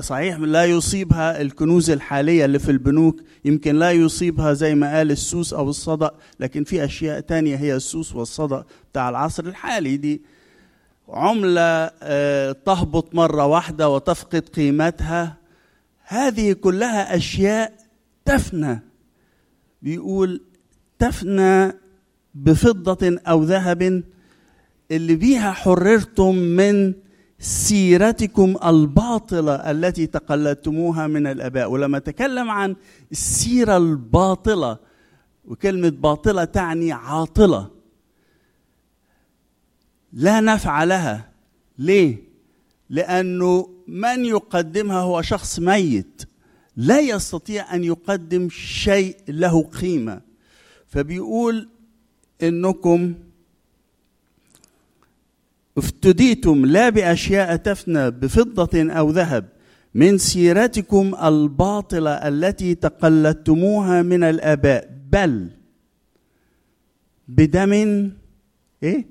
[0.00, 5.52] صحيح لا يصيبها الكنوز الحالية اللي في البنوك يمكن لا يصيبها زي ما قال السوس
[5.52, 6.10] أو الصدأ
[6.40, 10.22] لكن في أشياء تانية هي السوس والصدأ بتاع العصر الحالي دي.
[11.08, 15.36] عملة آه، تهبط مرة واحدة وتفقد قيمتها
[16.06, 17.72] هذه كلها أشياء
[18.24, 18.82] تفنى.
[19.82, 20.40] بيقول
[20.98, 21.72] تفنى
[22.34, 24.02] بفضة أو ذهب
[24.90, 26.94] اللي بيها حررتم من
[27.38, 31.70] سيرتكم الباطلة التي تقلدتموها من الآباء.
[31.70, 32.76] ولما تكلم عن
[33.12, 34.78] السيرة الباطلة
[35.44, 37.70] وكلمة باطلة تعني عاطلة.
[40.12, 41.28] لا نفع لها.
[41.78, 42.16] ليه؟
[42.90, 46.22] لأنه من يقدمها هو شخص ميت.
[46.76, 50.20] لا يستطيع أن يقدم شيء له قيمة.
[50.86, 51.68] فبيقول
[52.42, 53.14] إنكم
[55.78, 59.48] افتديتم لا بأشياء تفنى بفضة أو ذهب
[59.94, 65.50] من سيرتكم الباطله التي تقلدتموها من الآباء بل
[67.28, 67.72] بدم
[68.82, 69.06] إيه؟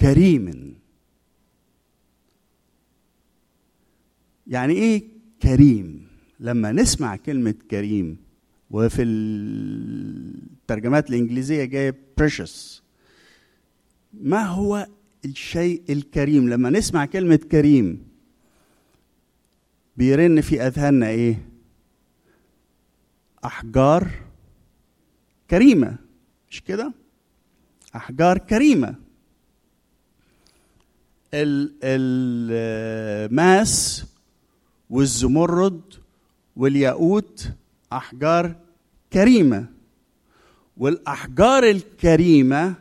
[0.00, 0.76] كريم.
[4.46, 5.04] يعني إيه
[5.42, 6.06] كريم؟
[6.40, 8.16] لما نسمع كلمة كريم
[8.70, 9.02] وفي
[10.62, 12.80] الترجمات الإنجليزية جاية precious
[14.12, 14.86] ما هو
[15.24, 18.06] الشيء الكريم لما نسمع كلمة كريم
[19.96, 21.48] بيرن في أذهاننا إيه؟
[23.44, 24.10] أحجار
[25.50, 25.96] كريمة
[26.50, 26.92] مش كده؟
[27.96, 28.94] أحجار كريمة
[31.34, 34.04] ال- الماس
[34.90, 35.80] والزمرد
[36.56, 37.48] والياقوت
[37.92, 38.56] أحجار
[39.12, 39.66] كريمة
[40.76, 42.74] والأحجار الكريمة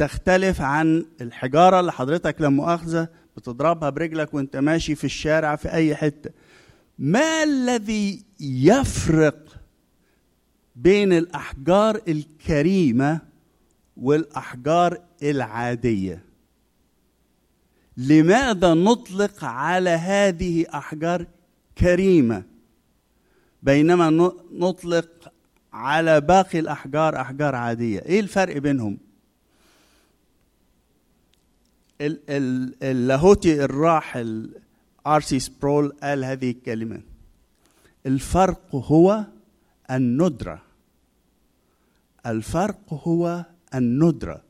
[0.00, 5.96] تختلف عن الحجارة اللي حضرتك لما مؤاخذة بتضربها برجلك وانت ماشي في الشارع في أي
[5.96, 6.30] حتة.
[6.98, 9.56] ما الذي يفرق
[10.76, 13.20] بين الأحجار الكريمة
[13.96, 16.24] والأحجار العادية؟
[17.96, 21.26] لماذا نطلق على هذه أحجار
[21.78, 22.42] كريمة
[23.62, 25.32] بينما نطلق
[25.72, 29.09] على باقي الأحجار أحجار عادية؟ إيه الفرق بينهم؟
[32.00, 34.50] ال- ال- اللاهوتي الراحل
[35.06, 37.00] آرسي سبرول قال هذه الكلمة.
[38.06, 39.24] الفرق هو
[39.90, 40.62] الندرة.
[42.26, 43.44] الفرق هو
[43.74, 44.42] الندرة.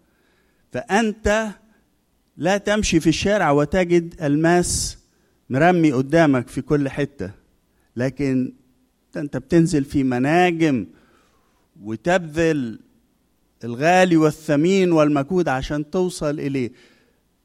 [0.73, 1.49] فأنت
[2.37, 4.99] لا تمشي في الشارع وتجد الماس
[5.51, 7.31] مرمي قدامك في كل حتة.
[7.97, 8.53] لكن
[9.17, 10.87] أنت بتنزل في مناجم
[11.83, 12.81] وتبذل
[13.65, 16.73] الغالي والثمين والمجهود عشان توصل إليه.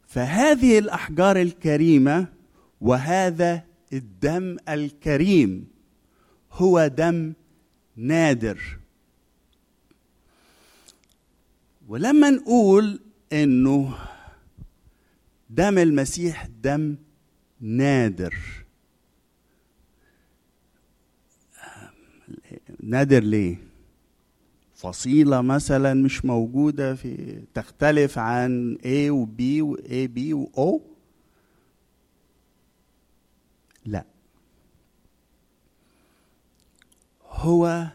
[0.08, 2.28] فهذه الأحجار الكريمة
[2.82, 5.68] وهذا الدم الكريم
[6.52, 7.34] هو دم
[7.96, 8.78] نادر.
[11.88, 13.00] ولما نقول
[13.34, 13.98] إنه
[15.50, 16.96] دم المسيح دم
[17.62, 18.36] نادر.
[22.84, 23.75] نادر ليه؟
[24.76, 30.46] فصيلة مثلا مش موجودة في تختلف عن A و B و A B و
[30.78, 30.82] O
[33.86, 34.06] لا.
[37.30, 37.88] هو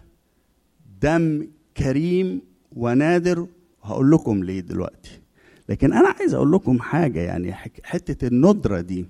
[1.02, 2.42] دم كريم
[2.76, 3.46] ونادر
[3.82, 5.20] هقول لكم ليه دلوقتي.
[5.68, 7.54] لكن أنا عايز أقول لكم حاجة يعني
[7.84, 9.06] حتة الندرة دي.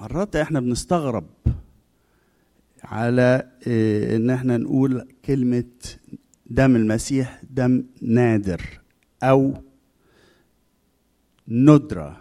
[0.00, 1.24] مرات إحنا بنستغرب
[2.90, 5.64] على آه، إن إحنا نقول كلمة
[6.46, 8.80] دم المسيح دم نادر
[9.22, 9.62] أو
[11.48, 12.20] ندرة.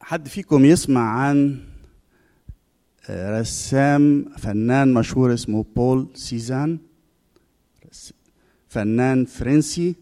[0.00, 1.60] حد فيكم يسمع عن
[3.08, 6.78] آه، رسام فنان مشهور اسمه بول سيزان؟
[8.68, 9.94] فنان فرنسي.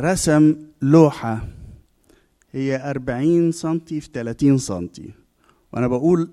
[0.00, 1.48] رسم لوحة.
[2.52, 5.10] هي 40 سنتي في 30 سنتي.
[5.72, 6.30] وأنا بقول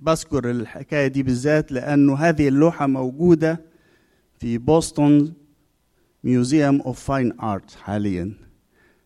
[0.00, 3.60] بذكر الحكاية دي بالذات لأنه هذه اللوحة موجودة
[4.38, 5.32] في Boston
[6.24, 8.32] Museum of Fine Art حاليا.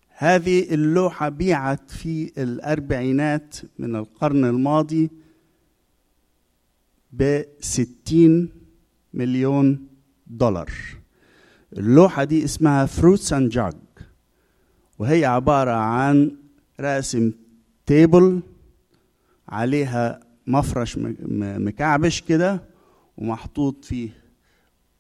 [0.09, 5.11] هذه اللوحة بيعت في الأربعينات من القرن الماضي
[7.13, 8.49] بستين
[9.15, 9.87] مليون
[10.27, 10.71] دولار.
[11.73, 13.73] اللوحة دي اسمها Fruits and Jug
[14.99, 16.37] وهي عبارة عن
[16.81, 17.33] راسم
[17.87, 18.41] table
[19.49, 22.63] عليها مفرش مكعبش كده
[23.17, 24.11] ومحطوط فيه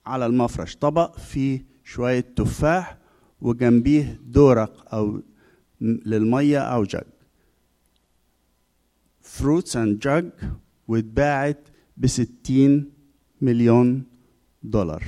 [0.07, 2.97] على المفرش طبق فيه شوية تفاح
[3.40, 5.22] وجنبيه دورق أو
[5.80, 7.03] للمية أو jug.
[9.20, 10.30] Fruits and Jug
[10.88, 12.90] واتباعت بستين
[13.40, 14.05] مليون
[14.62, 15.05] دولار.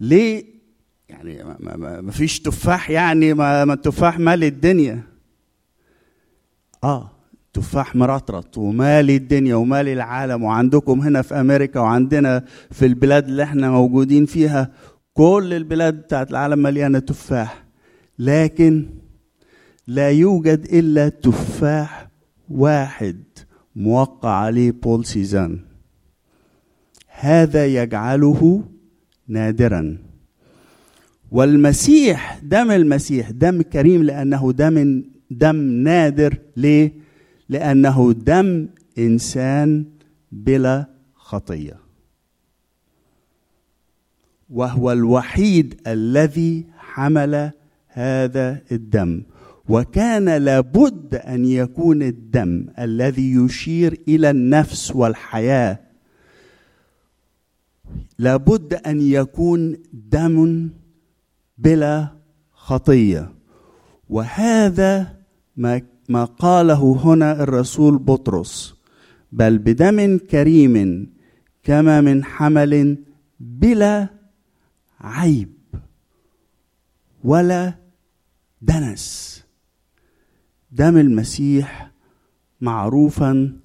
[0.00, 0.44] ليه
[1.08, 5.02] يعني ما, ما, ما فيش تفاح يعني ما, ما التفاح مال الدنيا.
[6.84, 7.10] آه
[7.52, 13.70] تفاح مرطرط ومالي الدنيا ومالي العالم وعندكم هنا في أمريكا وعندنا في البلاد اللي إحنا
[13.70, 14.70] موجودين فيها
[15.14, 17.64] كل البلاد بتاعت العالم مليانة تفاح.
[18.18, 18.86] لكن
[19.86, 22.08] لا يوجد إلا تفاح
[22.48, 23.22] واحد
[23.76, 25.58] موقع عليه بول سيزان.
[27.08, 28.64] هذا يجعله
[29.28, 30.07] نادرا.
[31.30, 36.38] والمسيح دم المسيح دم كريم لأنه دم دم نادر.
[36.56, 36.92] ليه؟
[37.48, 38.68] لأنه دم
[38.98, 39.84] إنسان
[40.32, 41.78] بلا خطية.
[44.50, 47.50] وهو الوحيد الذي حمل
[47.88, 49.22] هذا الدم.
[49.68, 55.78] وكان لابد أن يكون الدم الذي يشير إلى النفس والحياة.
[58.18, 60.68] لابد أن يكون دم
[61.58, 62.08] بلا
[62.52, 63.32] خطية.
[64.08, 65.16] وهذا
[65.56, 68.74] ما ما قاله هنا الرسول بطرس.
[69.32, 71.06] بل بدم كريم
[71.62, 72.98] كما من حمل
[73.40, 74.08] بلا
[75.00, 75.52] عيب
[77.24, 77.74] ولا
[78.62, 79.44] دنس.
[80.72, 81.90] دم المسيح
[82.60, 83.56] معروفا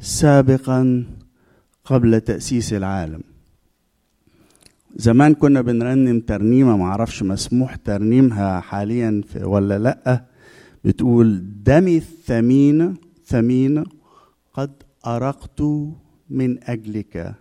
[0.00, 1.06] سابقا
[1.84, 3.35] قبل تأسيس العالم.
[4.96, 10.24] زمان كنا بنرنم ترنيمة معرفش مسموح ترنيمها حاليا ولا لأ.
[10.84, 13.84] بتقول دمي الثمين ثمين
[14.54, 14.72] قد
[15.06, 15.60] أرقت
[16.30, 17.34] من أجلك.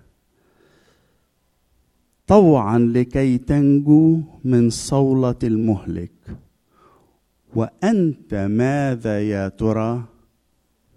[2.28, 6.12] طوعا لكي تنجو من صولة المهلك.
[7.56, 10.04] وأنت ماذا يا ترى؟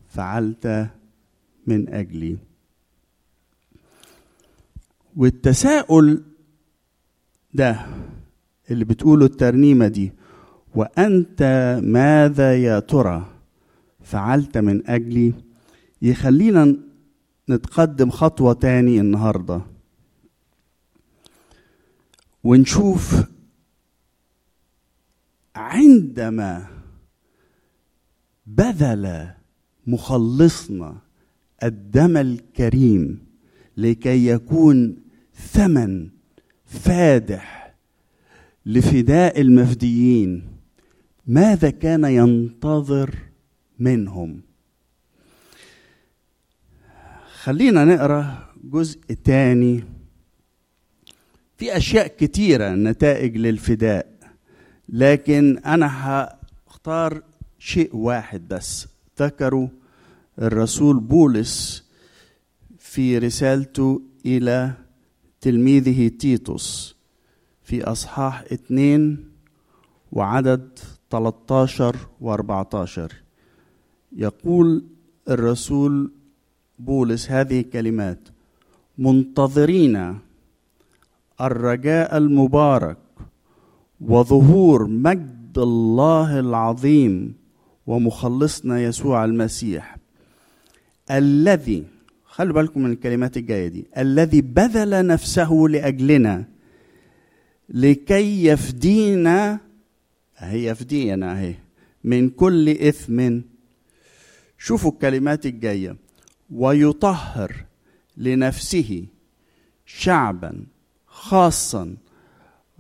[0.09, 0.88] فعلت
[1.66, 2.36] من أجلي.
[5.16, 6.22] والتساؤل
[7.55, 7.86] ده
[8.70, 10.12] اللي بتقوله الترنيمة دي.
[10.74, 11.42] وأنت
[11.82, 13.26] ماذا يا ترى؟
[14.01, 15.34] فعلت من أجلي.
[16.03, 16.76] يخلينا
[17.51, 19.61] نتقدم خطوة تاني النهارده.
[22.44, 23.24] ونشوف
[25.57, 26.66] عندما
[28.46, 29.28] بذل
[29.86, 30.96] مخلصنا
[31.62, 33.26] الدم الكريم
[33.76, 34.96] لكي يكون
[35.34, 36.09] ثمن
[36.68, 37.74] فادح
[38.66, 40.48] لفداء المفديين
[41.26, 43.14] ماذا كان ينتظر
[43.78, 44.40] منهم؟
[47.42, 49.84] خلينا نقرأ جزء تاني.
[51.56, 54.06] في أشياء كتيرة نتائج للفداء
[54.88, 55.86] لكن أنا
[56.66, 57.22] هختار
[57.58, 58.86] شيء واحد بس.
[59.20, 59.68] ذكروا
[60.38, 61.84] الرسول بولس
[62.78, 64.72] في رسالته إلى
[65.41, 66.97] تلميذه تيتوس
[67.62, 69.28] في أصحاح اتنين
[70.12, 70.78] وعدد
[71.11, 73.01] 13 و14
[74.16, 74.84] يقول
[75.28, 76.11] الرسول
[76.78, 78.28] بولس هذه الكلمات
[78.99, 80.18] منتظرين
[81.41, 82.99] الرجاء المبارك
[84.01, 87.34] وظهور مجد الله العظيم
[87.86, 89.97] ومخلصنا يسوع المسيح
[91.11, 91.84] الذي
[92.39, 93.86] خلوا بالكم من الكلمات الجاية دي.
[93.97, 96.45] الذي بذل نفسه لأجلنا
[97.68, 99.61] لكي يفدينا
[100.36, 101.55] هي يفدينا أهي
[102.05, 103.41] من كل إثم.
[104.59, 105.97] شوفوا الكلمات الجاية.
[106.51, 107.64] ويطهر
[108.16, 109.05] لنفسه
[109.86, 110.64] شعبا
[111.07, 111.97] خاصا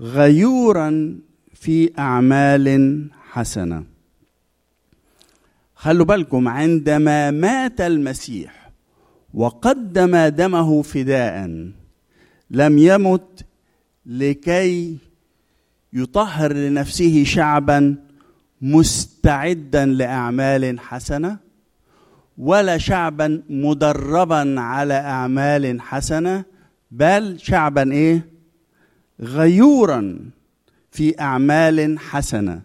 [0.00, 1.18] غيورا
[1.54, 3.84] في أعمال حسنة.
[5.74, 8.57] خلوا بالكم عندما مات المسيح
[9.34, 11.46] وقدم دمه فداء
[12.50, 13.44] لم يمت
[14.06, 14.98] لكي
[15.92, 17.96] يطهر لنفسه شعبا
[18.62, 21.36] مستعدا لأعمال حسنة
[22.38, 26.44] ولا شعبا مدربا على أعمال حسنة
[26.90, 28.26] بل شعبا إيه؟
[29.20, 30.18] غيورا
[30.90, 32.62] في أعمال حسنة.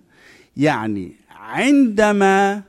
[0.58, 2.62] يعني عندما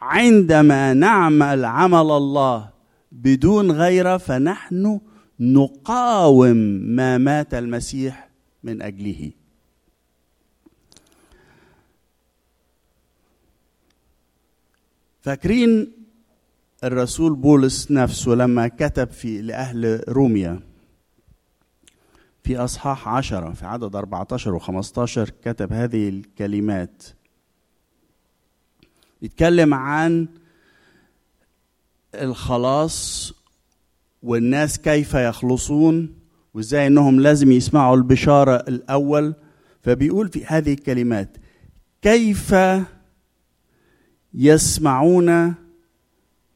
[0.00, 2.70] عندما نعمل عمل الله
[3.12, 5.00] بدون غيره فنحن
[5.40, 6.56] نقاوم
[6.96, 8.30] ما مات المسيح
[8.62, 9.30] من أجله.
[15.22, 15.92] فاكرين
[16.84, 20.60] الرسول بولس نفسه لما كتب في لأهل روميا
[22.42, 27.02] في أصحاح عشرة في عدد 14 و15 كتب هذه الكلمات.
[29.22, 30.28] يتكلم عن
[32.14, 33.32] الخلاص
[34.22, 36.14] والناس كيف يخلصون
[36.54, 39.34] وإزاي إنهم لازم يسمعوا البشارة الأول.
[39.82, 41.36] فبيقول في هذه الكلمات
[42.02, 42.54] كيف
[44.34, 45.54] يسمعون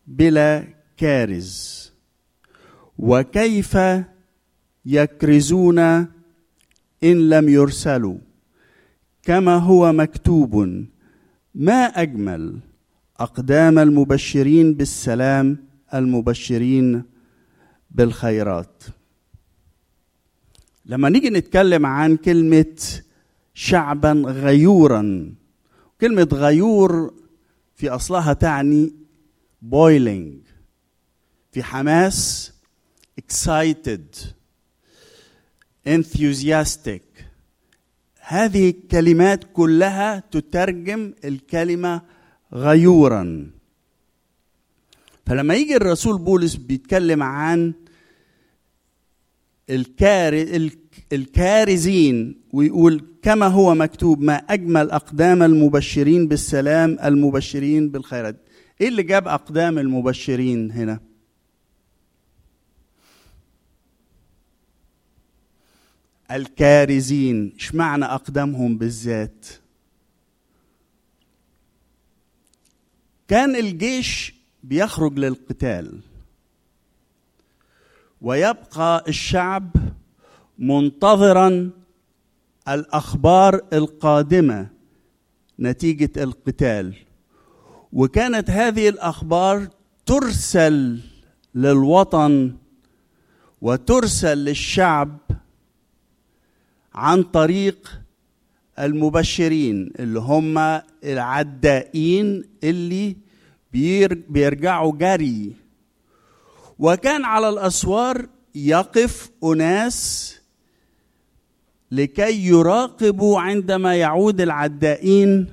[0.07, 0.65] بلا
[0.97, 1.93] كارز؟
[2.99, 3.79] وكيف
[4.87, 8.19] يكرزون إن لم يرسلوا؟
[9.23, 10.85] كما هو مكتوب
[11.55, 12.59] ما أجمل
[13.17, 15.57] أقدام المبشرين بالسلام
[15.95, 17.03] المبشرين
[17.91, 18.83] بالخيرات؟
[20.87, 22.77] لما نيجي نتكلم عن كلمة
[23.55, 25.35] شعبا غيورا
[26.01, 27.15] كلمة غيور
[27.75, 28.93] في أصلها تعني
[29.71, 30.49] boiling
[31.53, 32.53] في حماس
[33.21, 34.27] excited
[35.89, 37.04] enthusiastic
[38.27, 42.03] هذه الكلمات كلها تترجم الكلمة
[42.53, 43.51] غيورا.
[45.27, 47.73] فلما يجي الرسول بولس بيتكلم عن
[49.71, 50.47] الكار...
[51.13, 58.37] الكارزين ويقول كما هو مكتوب ما أجمل أقدام المبشرين بالسلام المبشرين بالخيرات.
[58.81, 61.01] إيه اللي جاب أقدام المبشرين هنا؟
[66.31, 67.53] الكارزين.
[67.57, 69.47] اشمعنى اقدامهم بالذات؟
[73.29, 76.01] كان الجيش بيخرج للقتال
[78.21, 79.71] ويبقى الشعب
[80.59, 81.71] منتظرا
[82.69, 84.69] الأخبار القادمة
[85.61, 86.95] نتيجة القتال.
[87.93, 89.69] وكانت هذه الأخبار
[90.07, 91.01] ترسل
[91.55, 92.57] للوطن
[93.63, 95.19] وترسل للشعب
[96.95, 98.01] عن طريق
[98.79, 103.17] المبشرين اللي هم العدائين اللي
[104.29, 105.53] بيرجعوا جري.
[106.79, 110.31] وكان على الأسوار يقف أناس
[111.91, 115.47] لكي يراقبوا عندما يعود العدائين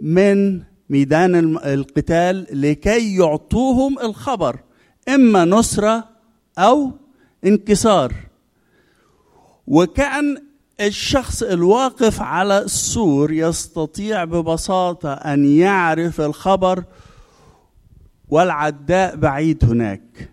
[0.00, 4.58] من ميدان القتال لكي يعطوهم الخبر
[5.08, 6.08] إما نصرة
[6.58, 6.92] أو
[7.46, 8.25] انكسار.
[9.66, 10.42] وكأن
[10.80, 16.84] الشخص الواقف على السور يستطيع ببساطة أن يعرف الخبر
[18.28, 20.30] والعداء بعيد هناك.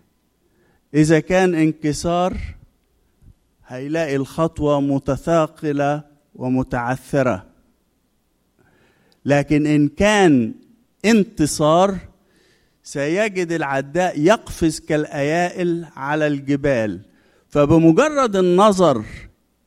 [0.93, 2.37] إذا كان انكسار
[3.67, 6.03] هيلاقي الخطوة متثاقلة
[6.35, 7.45] ومتعثرة.
[9.25, 10.53] لكن إن كان
[11.05, 11.97] انتصار
[12.83, 17.12] سيجد العداء يقفز كالأيائل على الجبال.
[17.53, 19.03] فبمجرد النظر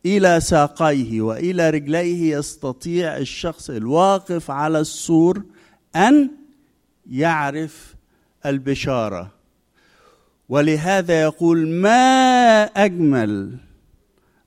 [0.07, 5.43] إلى ساقيه وإلى رجليه يستطيع الشخص الواقف على السور
[5.97, 6.31] أن
[7.11, 7.95] يعرف
[8.47, 9.33] البشارة.
[10.49, 13.57] ولهذا يقول ما أجمل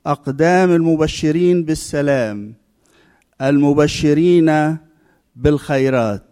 [0.06, 2.54] أقدام المبشرين بالسلام؟
[3.42, 4.78] المبشرين
[5.36, 6.24] بالخيرات.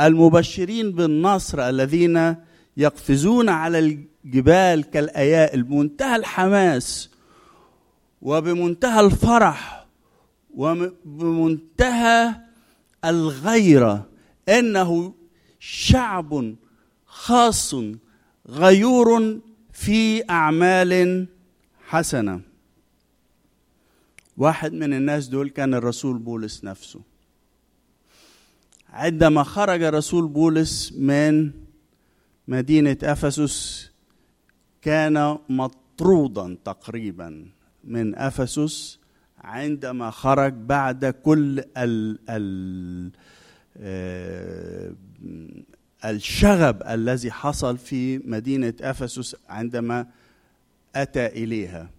[0.00, 2.36] المبشرين بالنصر الذين
[2.76, 3.78] يقفزون على
[4.24, 7.10] الجبال كالايائل بمنتهى الحماس
[8.22, 9.86] وبمنتهى الفرح
[10.54, 12.34] وبمنتهى
[13.04, 14.08] الغيرة
[14.48, 15.14] إنه
[15.60, 16.54] شعب
[17.06, 17.74] خاص
[18.48, 19.40] غيور
[19.72, 21.26] في أعمال
[21.86, 22.40] حسنة.
[24.36, 27.00] واحد من الناس دول كان الرسول بولس نفسه.
[28.88, 31.50] عندما خرج الرسول بولس من
[32.48, 33.89] مدينة أفسس
[34.82, 37.46] كان مطرودا تقريبا
[37.84, 39.00] من أفسس
[39.38, 43.10] عندما خرج بعد كل ال ال
[43.76, 44.92] آه،
[46.04, 50.06] الشغب الذي حصل في مدينة أفسس عندما
[50.96, 51.90] أتى إليها.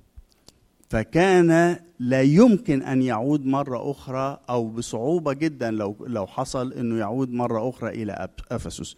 [0.89, 7.31] فكان لا يمكن أن يعود مرة أخرى أو بصعوبة جدا لو لو حصل إنه يعود
[7.31, 8.95] مرة أخرى إلى أفسس.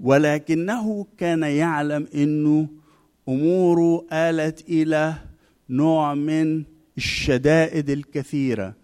[0.00, 2.68] ولكنه كان يعلم إنه
[3.30, 5.14] اموره آلت إلى
[5.70, 6.64] نوع من
[6.96, 8.74] الشدائد الكثيرة.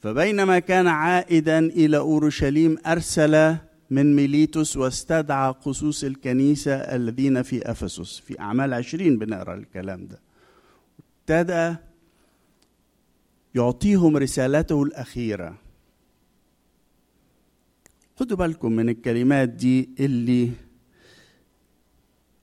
[0.00, 3.56] فبينما كان عائدا إلى أورشليم أرسل
[3.90, 10.20] من ميليتوس واستدعى قصوص الكنيسة الذين في أفسس في أعمال عشرين بنقرأ الكلام ده.
[11.20, 11.76] ابتدى
[13.54, 15.58] يعطيهم رسالته الأخيرة.
[18.16, 20.50] خدوا بالكم من الكلمات دي اللي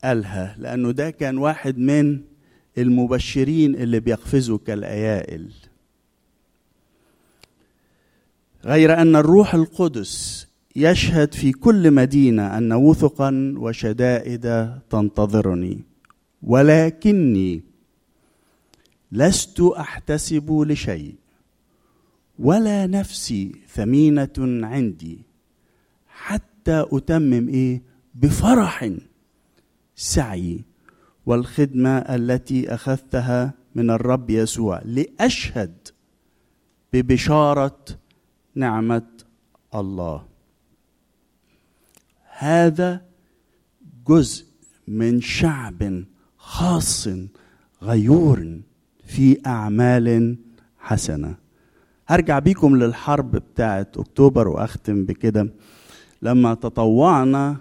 [0.06, 2.22] قالها لأنه ده كان واحد من
[2.78, 5.52] المبشرين اللي بيقفزوا كالأيائل.
[8.66, 15.80] غير أن الروح القدس يشهد في كل مدينة أن وثقا وشدائد تنتظرني.
[16.44, 17.64] ولكني
[19.12, 21.16] لست أحتسب لشيء
[22.40, 25.20] ولا نفسي ثمينة عندي
[26.08, 27.82] حتى أتمم إيه؟
[28.16, 28.90] بفرح.
[29.96, 30.64] سعي
[31.26, 35.88] والخدمة التي أخذتها من الرب يسوع لأشهد
[36.94, 37.78] ببشارة
[38.56, 39.08] نعمة
[39.76, 40.26] الله.
[42.38, 43.02] هذا
[44.08, 44.46] جزء
[44.88, 46.04] من شعب
[46.38, 47.08] خاص
[47.84, 48.60] غيور
[49.06, 50.38] في أعمال
[50.80, 51.36] حسنة.
[52.08, 55.50] هرجع بيكم للحرب بتاعت أكتوبر وأختم بكده.
[56.22, 57.58] لما تطوعنا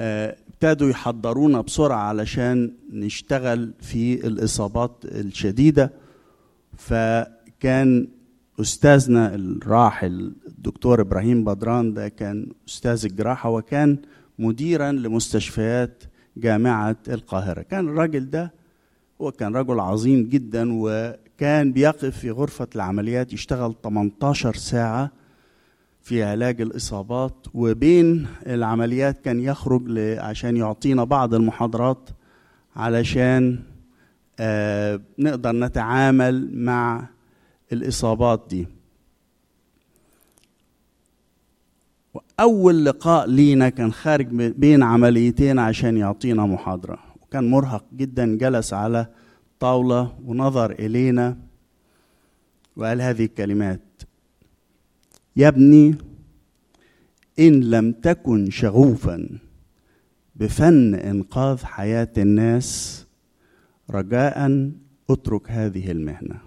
[0.00, 5.92] ابتدوا يحضرونا بسرعة علشان نشتغل في الإصابات الشديدة.
[6.78, 8.08] فكان
[8.60, 13.98] أستاذنا الراحل الدكتور إبراهيم بدران ده كان أستاذ الجراحة وكان
[14.38, 16.02] مديرا لمستشفيات
[16.36, 17.62] جامعة القاهرة.
[17.62, 18.52] كان الراجل ده
[19.20, 25.10] هو كان رجل عظيم جدا وكان بيقف في غرفة العمليات يشتغل 18 ساعة
[26.04, 32.10] في علاج الإصابات وبين العمليات كان يخرج عشان يعطينا بعض المحاضرات
[32.76, 33.58] علشان
[34.40, 37.06] آه، نقدر نتعامل مع
[37.72, 38.66] الإصابات دي.
[42.14, 46.98] وأول لقاء لينا كان خارج بين عمليتين عشان يعطينا محاضرة.
[47.22, 49.06] وكان مرهق جدا جلس على
[49.60, 51.36] طاولة ونظر إلينا
[52.76, 53.80] وقال هذه الكلمات.
[55.36, 55.94] يا ابني
[57.38, 59.38] إن لم تكن شغوفا
[60.36, 63.06] بفن إنقاذ حياة الناس
[63.90, 64.70] رجاء
[65.10, 66.40] أترك هذه المهنة.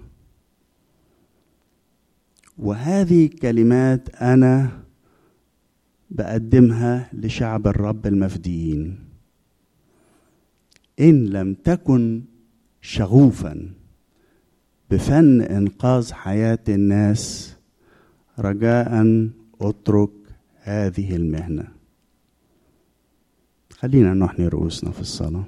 [2.57, 4.83] وهذه كلمات أنا
[6.09, 8.99] بقدمها لشعب الرب المفديين.
[10.99, 12.23] إن لم تكن
[12.81, 13.71] شغوفا
[14.91, 17.56] بفن إنقاذ حياة الناس
[18.39, 18.89] رجاء
[19.61, 20.09] اترك
[20.55, 21.67] هذه المهنة.
[23.71, 25.43] خلينا نحني رؤوسنا في الصلاة.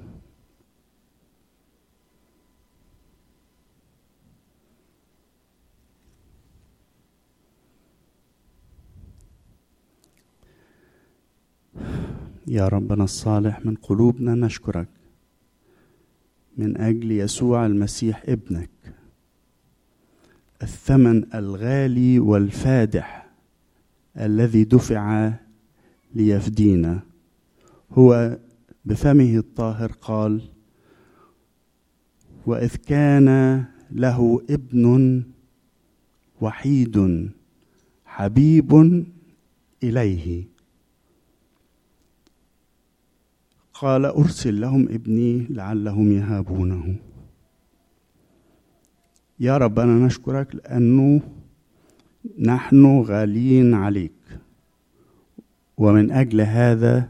[12.46, 14.88] يا ربنا الصالح من قلوبنا نشكرك.
[16.56, 18.79] من أجل يسوع المسيح ابنك.
[20.62, 23.26] الثمن الغالي والفادح
[24.16, 25.32] الذي دفع
[26.14, 27.00] ليفدينا.
[27.92, 28.38] هو
[28.84, 30.40] بفمه الطاهر قال
[32.46, 35.22] وإذ كان له ابن
[36.40, 37.28] وحيد
[38.04, 39.04] حبيب
[39.82, 40.44] إليه.
[43.74, 46.96] قال أرسل لهم ابني لعلهم يهابونه.
[49.40, 51.20] يا ربنا نشكرك لأنه
[52.38, 54.12] نحن غاليين عليك.
[55.76, 57.08] ومن أجل هذا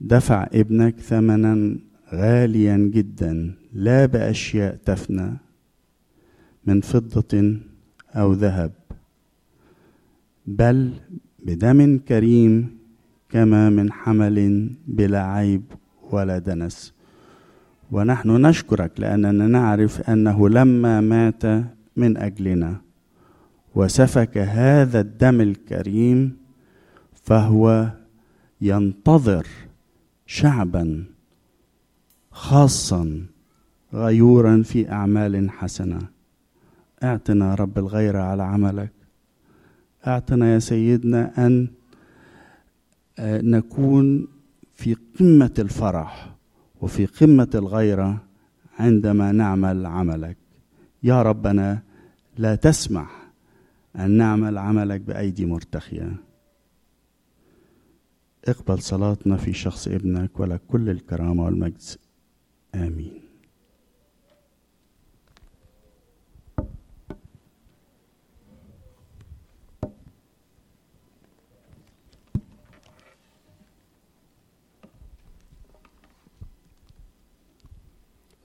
[0.00, 1.76] دفع ابنك ثمنا
[2.12, 5.36] غاليا جدا لا بأشياء تفنى
[6.66, 7.60] من فضة
[8.14, 8.72] أو ذهب
[10.46, 10.90] بل
[11.44, 12.78] بدم كريم
[13.30, 15.62] كما من حمل بلا عيب
[16.10, 16.91] ولا دنس.
[17.92, 21.44] ونحن نشكرك لأننا نعرف أنه لما مات
[21.96, 22.80] من أجلنا
[23.74, 26.36] وسفك هذا الدم الكريم
[27.14, 27.90] فهو
[28.60, 29.46] ينتظر
[30.26, 31.04] شعبا
[32.30, 33.26] خاصا
[33.94, 35.98] غيورا في أعمال حسنة.
[37.02, 38.92] أعطنا رب الغيره على عملك.
[40.06, 41.68] أعطنا يا سيدنا أن
[43.18, 44.28] آه، نكون
[44.74, 46.31] في قمة الفرح.
[46.82, 48.24] وفي قمة الغيره
[48.78, 50.36] عندما نعمل عملك.
[51.02, 51.82] يا ربنا
[52.38, 53.32] لا تسمح
[53.96, 56.16] أن نعمل عملك بأيدي مرتخية.
[58.44, 61.82] اقبل صلاتنا في شخص ابنك ولك كل الكرامة والمجد.
[62.74, 63.31] آمين.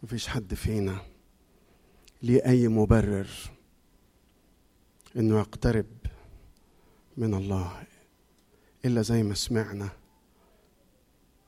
[0.08, 1.02] مفيش حد فينا
[2.24, 3.28] ليه أي مبرر
[5.16, 5.86] إنه يقترب
[7.18, 7.84] من الله
[8.86, 9.90] إلا زي ما سمعنا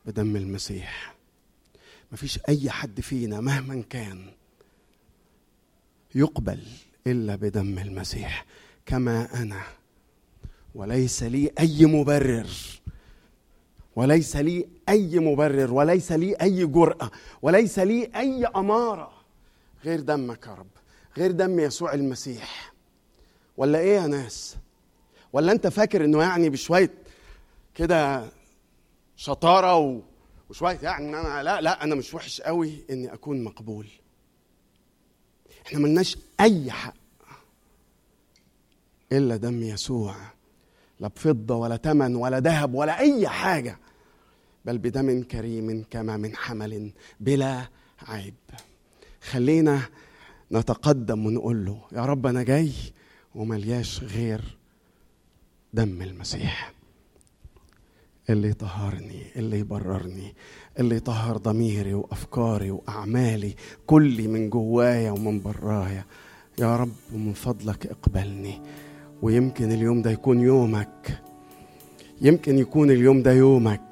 [0.06, 1.16] بدم المسيح.
[2.12, 4.34] مفيش أي حد فينا مهما كان
[6.16, 6.64] يقبل
[7.08, 8.46] إلا بدم المسيح.
[8.86, 9.62] كما أنا
[10.76, 12.50] وليس لي أي مبرر
[14.00, 19.12] وليس لي أي مبرر وليس لي أي جرأة وليس لي أي أمارة.
[19.86, 20.68] غير دمك يا رب
[21.18, 22.74] غير دم يسوع المسيح.
[23.58, 24.58] ولا إيه يا ناس؟
[25.34, 26.94] ولا أنت فاكر إنه يعني بشوية
[27.76, 28.30] كده
[29.16, 30.02] شطارة.
[30.50, 33.88] وشوية يعني أنا لا لا أنا مش وحش قوي إني أكون مقبول.
[35.68, 36.94] إحنا ملناش أي حق
[39.12, 40.16] إلا دم يسوع.
[41.00, 43.80] لا بفضة ولا تمن ولا ذهب ولا أي حاجة.
[44.70, 47.68] بل بدم كريم كما من حمل بلا
[48.08, 48.34] عيب.
[49.22, 49.82] خلينا
[50.52, 52.72] نتقدم ونقول له يا رب أنا جاي
[53.36, 54.58] وملياش غير
[55.74, 56.74] دم المسيح.
[58.30, 60.34] اللي يطهرني اللي يبررني
[60.80, 63.56] اللي يطهر ضميري وأفكاري وأعمالي
[63.88, 66.06] كلي من جوايا ومن برايا.
[66.60, 68.62] يا رب ومن فضلك اقبلني.
[69.22, 71.22] ويمكن اليوم ده يكون يومك.
[72.22, 73.89] يمكن يكون اليوم ده يومك.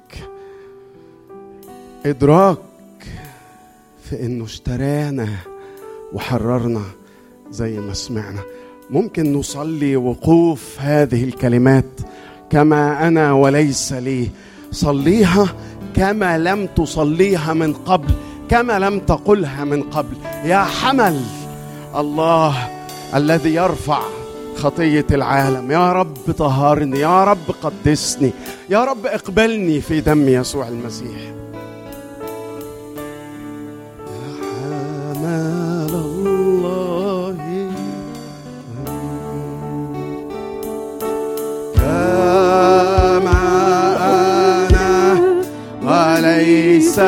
[2.06, 2.58] إدراك
[4.04, 5.28] في إنه اشترانا
[6.12, 6.82] وحررنا
[7.50, 8.40] زي ما سمعنا.
[8.90, 12.00] ممكن نصلي وقوف هذه الكلمات
[12.50, 14.30] كما أنا وليس لي.
[14.72, 15.54] صليها
[15.96, 18.14] كما لم تصليها من قبل
[18.48, 20.16] كما لم تقلها من قبل.
[20.44, 21.20] يا حمل
[21.96, 22.68] الله
[23.14, 24.00] الذي يرفع
[24.56, 25.70] خطية العالم.
[25.70, 28.30] يا رب طهرني يا رب قدسني
[28.70, 31.32] يا رب اقبلني في دم يسوع المسيح.
[35.28, 37.36] حمل الله.
[41.76, 43.42] كما
[44.08, 44.92] أنا
[45.82, 46.98] وليس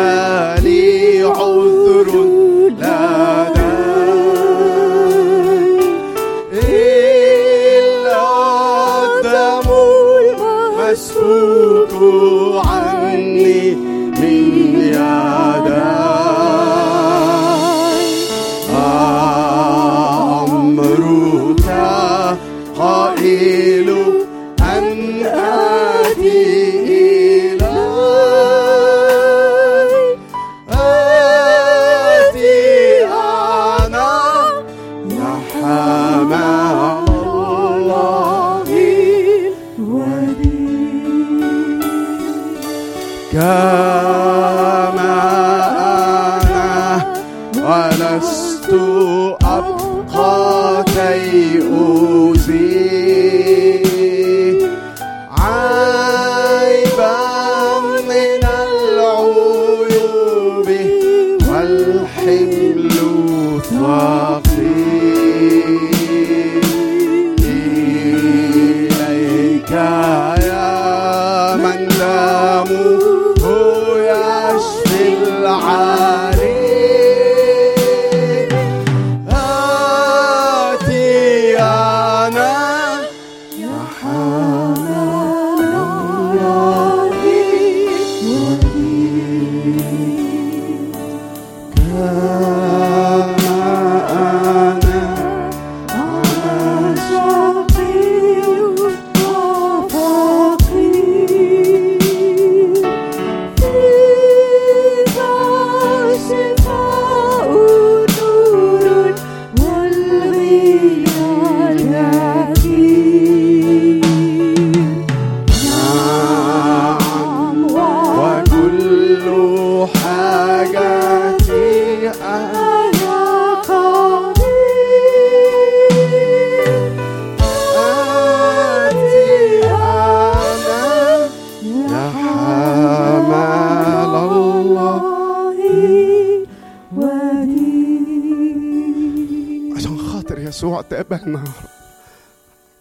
[140.65, 141.39] يا رب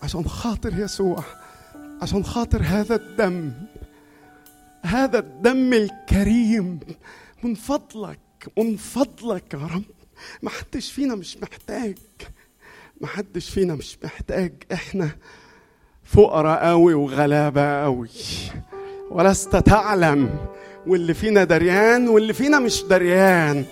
[0.04, 1.24] عشان خاطر يسوع
[2.02, 3.52] عشان خاطر هذا الدم
[4.84, 6.80] هذا الدم الكريم.
[7.44, 8.20] من فضلك
[8.58, 9.84] من فضلك يا رب.
[10.42, 11.98] ما حدش فينا مش محتاج
[13.02, 14.54] ما حدش فينا مش محتاج.
[14.74, 15.10] إحنا
[16.04, 18.10] فقراء قوي وغلابة قوي
[19.12, 20.48] ولست تعلم
[20.88, 23.66] واللي فينا دريان واللي فينا مش دريان.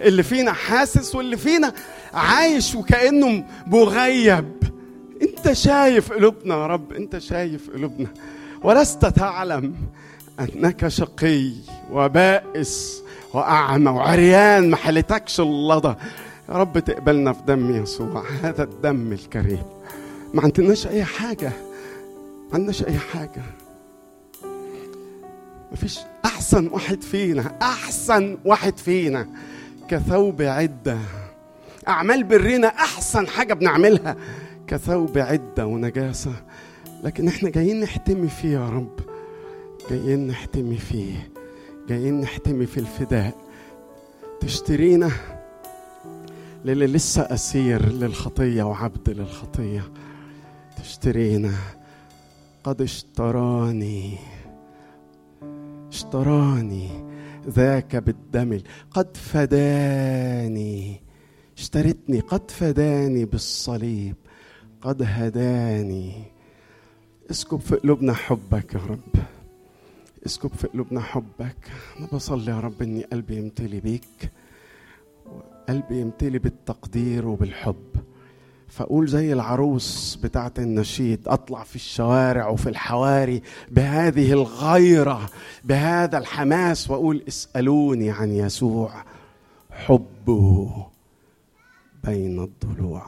[0.00, 1.72] اللي فينا حاسس واللي فينا
[2.14, 4.52] عايش وكأنه مغيب.
[5.22, 8.08] انت شايف قلوبنا يا رب انت شايف قلوبنا.
[8.62, 9.74] ولست تعلم
[10.40, 11.52] أنك شقي
[11.92, 13.02] وبائس
[13.34, 15.96] وأعمى وعريان ما حلتكش اللضى
[16.48, 19.62] يا رب تقبلنا في دم يسوع هذا الدم الكريم.
[20.34, 21.52] ما عندناش أي حاجة
[22.48, 23.42] ما عندناش أي حاجة.
[25.72, 29.28] مفيش أحسن واحد فينا أحسن واحد فينا
[29.88, 30.98] كثوب عدة.
[31.88, 34.16] أعمال برنا أحسن حاجة بنعملها
[34.66, 36.32] كثوب عدة ونجاسة.
[37.04, 39.00] لكن إحنا جايين نحتمي فيه يا رب.
[39.90, 41.30] جايين نحتمي فيه.
[41.88, 43.34] جايين نحتمي في الفداء.
[44.40, 45.10] تشترينا
[46.64, 49.92] للي لسه أسير للخطية وعبد للخطية.
[50.76, 51.52] تشترينا.
[52.64, 54.18] قد اشتراني.
[55.88, 56.88] اشتراني
[57.48, 58.60] ذاك بالدم
[58.90, 61.00] قد فداني.
[61.62, 64.16] اشترتني قد فداني بالصليب
[64.80, 66.12] قد هداني.
[67.30, 69.22] اسكب في قلوبنا حبك يا رب
[70.26, 71.56] اسكب في قلوبنا حبك.
[71.98, 74.30] أنا بصلي يا رب إني قلبي يمتلي بيك
[75.68, 77.90] قلبي يمتلي بالتقدير وبالحب.
[78.68, 85.30] فأقول زي العروس بتاعت النشيد أطلع في الشوارع وفي الحواري بهذه الغيرة
[85.64, 89.04] بهذا الحماس وأقول اسألوني عن يسوع
[89.70, 90.91] حبه.
[92.04, 93.06] بين الضلوع.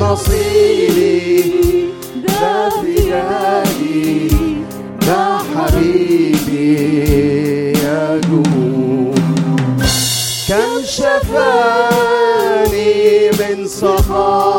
[0.00, 1.52] نصيبي
[2.28, 4.28] ده فدائي
[5.56, 6.74] حبيبي
[7.82, 9.14] يا جموع
[10.48, 12.10] كم شفاني
[13.30, 14.53] من صخاب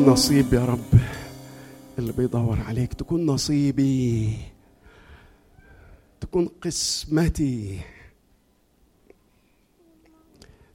[0.00, 1.00] تكون نصيب يا رب.
[1.98, 4.36] اللي بيدور عليك تكون نصيبي.
[6.20, 7.80] تكون قسمتي.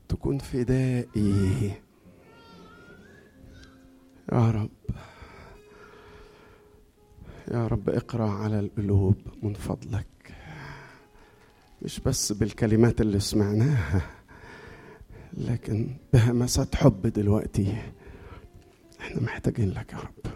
[0.10, 1.72] تكون فدائي.
[4.32, 4.70] يا رب.
[7.52, 10.36] يا رب اقرأ على القلوب من فضلك.
[11.82, 14.02] مش بس بالكلمات اللي سمعناها
[15.34, 17.95] لكن بهمسات حب دلوقتي.
[19.06, 20.34] إحنا محتاجين لك يا رب.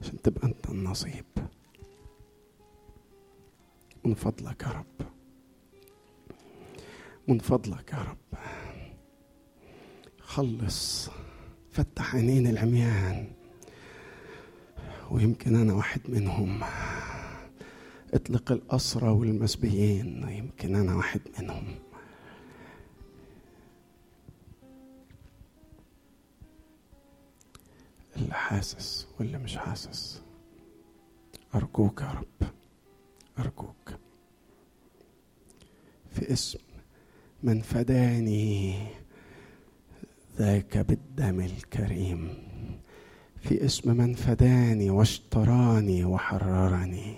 [0.00, 1.24] عشان تبقى انت النصيب.
[4.04, 5.08] من فضلك يا رب.
[7.28, 8.38] من فضلك يا رب.
[10.20, 11.10] خلص.
[11.70, 13.32] فتح عينين العميان.
[15.10, 16.60] ويمكن أنا واحد منهم.
[18.14, 20.28] اطلق الأسرى والمسبيين.
[20.28, 21.85] يمكن أنا واحد منهم.
[28.16, 30.22] اللي حاسس واللي مش حاسس.
[31.54, 32.48] أرجوك يا رب
[33.38, 33.90] أرجوك.
[36.10, 36.58] في اسم
[37.42, 38.76] من فداني
[40.36, 42.34] ذاك بالدم الكريم.
[43.40, 47.16] في اسم من فداني واشتراني وحررني.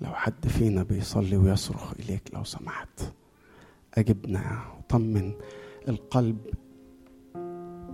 [0.00, 3.12] لو حد فينا بيصلي ويصرخ إليك لو سمحت
[3.94, 5.32] أجبنا وطمن
[5.88, 6.38] القلب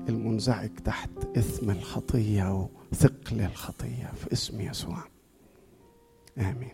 [0.08, 4.98] المنزعج تحت إثم الخطية وثقل الخطية في اسم يسوع.
[6.38, 6.72] آمين.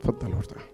[0.00, 0.70] تفضل وارتاح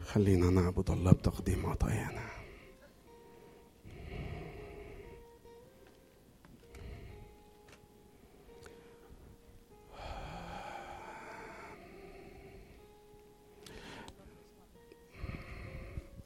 [0.00, 2.27] خلينا نعبد الله بتقديم عطايانا.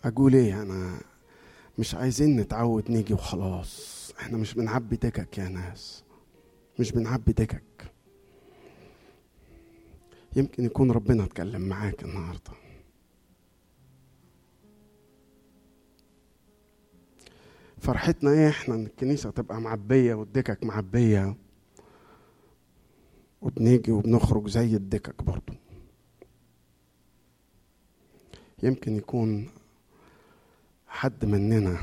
[0.05, 1.01] أقول إيه أنا
[1.79, 4.13] مش عايزين نتعود نيجي وخلاص.
[4.21, 6.05] إحنا مش بنعبي دكك يا ناس.
[6.79, 7.93] مش بنعبي دكك
[10.37, 12.53] يمكن يكون ربنا اتكلم معاك النهارده.
[17.79, 21.37] فرحتنا إيه؟ إحنا إن الكنيسة تبقى معبية والدكك معبية.
[23.43, 25.53] وبنيجي وبنخرج زي الدكك برضو.
[28.63, 29.51] يمكن يكون
[30.93, 31.79] حد مننا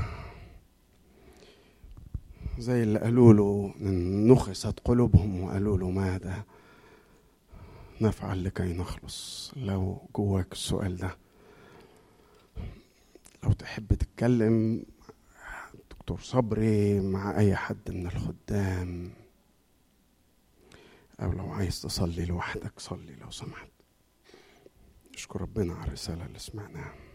[2.58, 3.74] زي اللي قالوا له
[4.32, 6.44] نخست قلوبهم وقالوا له ماذا؟
[8.00, 9.52] نفعل لكي نخلص.
[9.56, 11.16] لو جواك السؤال ده.
[13.44, 14.84] لو تحب تتكلم
[15.90, 19.10] دكتور صبري مع أي حد من الخدام
[21.20, 23.70] أو لو عايز تصلي لوحدك صلي لو سمحت.
[25.14, 27.09] نشكر ربنا على الرسالة اللي سمعناها.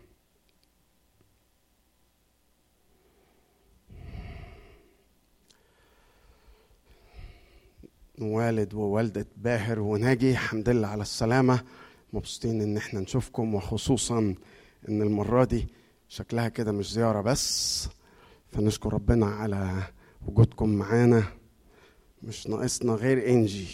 [8.22, 11.64] والد ووالدة باهر وناجي الحمد لله على السلامة.
[12.14, 14.20] مبسوطين إن إحنا نشوفكم وخصوصا
[14.90, 15.68] إن المرة دي
[16.08, 17.88] شكلها كده مش زيارة بس.
[18.48, 19.84] فنشكر ربنا على
[20.28, 21.24] وجودكم معانا.
[22.24, 23.68] مش ناقصنا غير انجي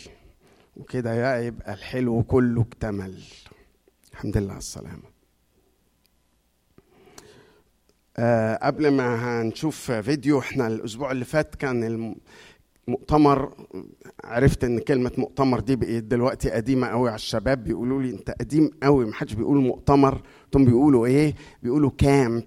[0.77, 3.23] وكده يا يبقى الحلو كله اكتمل.
[4.11, 5.11] الحمد لله على السلامة.
[8.17, 12.15] آه قبل ما هنشوف فيديو إحنا الأسبوع اللي فات كان
[12.87, 13.53] المؤتمر
[14.23, 18.71] عرفت إن كلمة مؤتمر دي بقت دلوقتي قديمة قوي على الشباب بيقولوا لي أنت قديم
[18.83, 22.43] قوي ما حدش بيقول مؤتمر أنتم بيقولوا إيه؟ بيقولوا كامب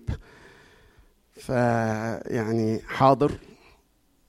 [1.35, 3.33] فيعني حاضر.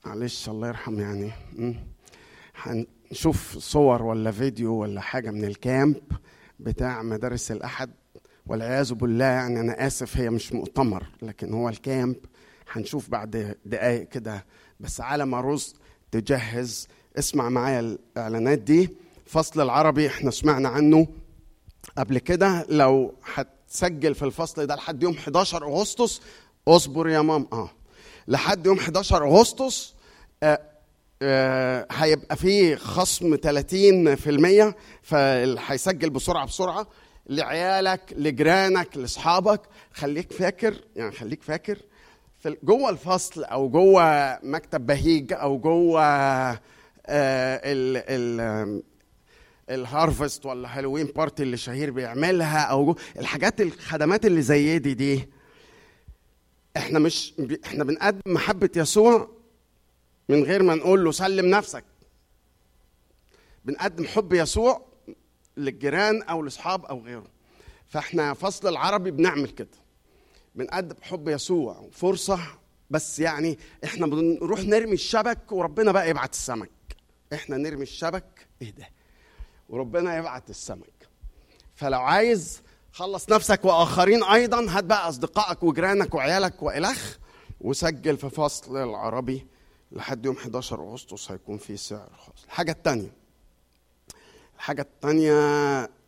[0.05, 1.31] معلش الله يرحم يعني.
[2.55, 5.97] هنشوف صور ولا فيديو ولا حاجة من الكامب
[6.59, 7.89] بتاع مدارس الأحد.
[8.47, 12.15] والعياذ بالله يعني أنا آسف هي مش مؤتمر لكن هو الكامب
[12.71, 14.45] هنشوف بعد دقايق كده.
[14.79, 15.75] بس على ما رز
[16.19, 16.87] تجهز.
[17.19, 18.89] اسمع معايا الإعلانات دي.
[19.25, 21.07] فصل العربي إحنا سمعنا عنه
[21.97, 22.65] قبل كده.
[22.69, 26.21] لو هتسجل في الفصل ده لحد يوم 11 أغسطس
[26.67, 27.69] اصبر يا مام آه.
[28.27, 29.93] لحد يوم 11 أغسطس
[30.43, 30.59] آه
[31.21, 36.87] آه هيبقى فيه خصم 30% فاللي هيسجل بسرعة بسرعة
[37.29, 39.61] لعيالك لجيرانك لأصحابك.
[39.93, 41.77] خليك فاكر يعني خليك فاكر
[42.45, 46.59] في جوه الفصل أو جوه مكتب بهيج أو جوه آه
[47.63, 48.83] ال ال
[49.69, 55.29] ال harvest ولا Halloween party اللي شهير بيعملها أو الحاجات الخدمات اللي زي دي دي
[56.77, 57.33] إحنا مش
[57.65, 59.29] إحنا بنقدم محبة يسوع
[60.29, 61.83] من غير ما نقول له سلم نفسك.
[63.65, 64.85] بنقدم حب يسوع
[65.57, 67.27] للجيران أو لأصحاب أو غيره.
[67.87, 69.84] فإحنا فصل العربي بنعمل كده.
[70.55, 71.87] بنقدم حب يسوع.
[71.91, 72.39] فرصة
[72.89, 76.69] بس يعني إحنا بنروح نرمي الشبك وربنا بقى يبعت السمك.
[77.33, 78.47] إحنا نرمي الشبك.
[78.61, 78.89] إيه ده؟
[79.69, 81.07] وربنا يبعت السمك.
[81.75, 82.61] فلو عايز
[82.91, 87.17] خلص نفسك وآخرين أيضا هات بقى أصدقائك وجيرانك وعيالك وإلخ
[87.61, 89.47] وسجل في فصل العربي
[89.91, 92.43] لحد يوم 11 أغسطس هيكون في سعر خاص.
[92.45, 93.11] الحاجة الثانية
[94.55, 95.33] الحاجة الثانية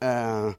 [0.03, 0.55] آه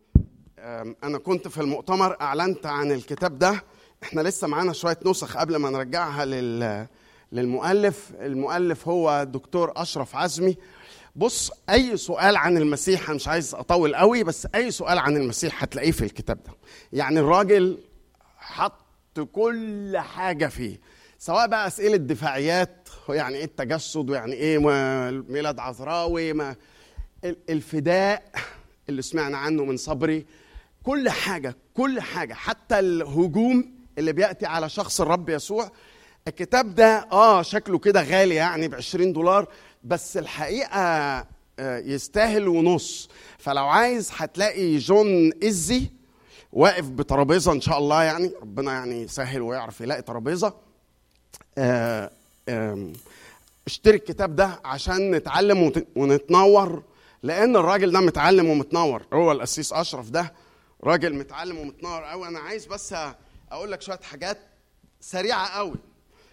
[1.05, 3.63] أنا كنت في المؤتمر أعلنت عن الكتاب ده.
[4.03, 6.87] إحنا لسه معانا شوية نسخ قبل ما نرجعها لل
[7.33, 8.11] للمؤلف.
[8.21, 10.57] المؤلف هو الدكتور أشرف عزمي.
[11.17, 15.63] بص أي سؤال عن المسيح أنا مش عايز أطول قوي بس أي سؤال عن المسيح
[15.63, 16.53] هتلاقيه في الكتاب ده.
[16.93, 17.79] يعني الراجل
[18.37, 20.81] حط كل حاجة فيه
[21.19, 24.59] سواء بقى أسئلة دفاعيات يعني إيه التجسد ويعني إيه
[25.29, 26.57] ميلاد عذراوي ما
[27.25, 28.31] ال- الفداء
[28.89, 30.27] اللي سمعنا عنه من صبري.
[30.83, 35.71] كل حاجة كل حاجة حتى الهجوم اللي بيأتي على شخص الرب يسوع.
[36.29, 39.47] الكتاب ده آه شكله كده غالي يعني ب 20 دولار
[39.85, 40.79] بس الحقيقة
[41.61, 43.09] آه، يستاهل ونص.
[43.39, 45.91] فلو عايز هتلاقي جون إزي
[46.53, 50.53] واقف بترابيزة إن شاء الله يعني ربنا يعني يسهل ويعرف يلاقي ترابيزة.
[51.59, 52.11] آه،
[53.67, 56.83] اشتري الكتاب ده عشان نتعلم ونتنور
[57.23, 59.03] لأن الراجل ده متعلم ومتنور.
[59.13, 60.33] هو القسيس أشرف ده
[60.85, 62.95] راجل متعلم ومتنور قوي أنا عايز بس
[63.53, 64.39] أقول لك شوية حاجات
[65.01, 65.77] سريعة قوي.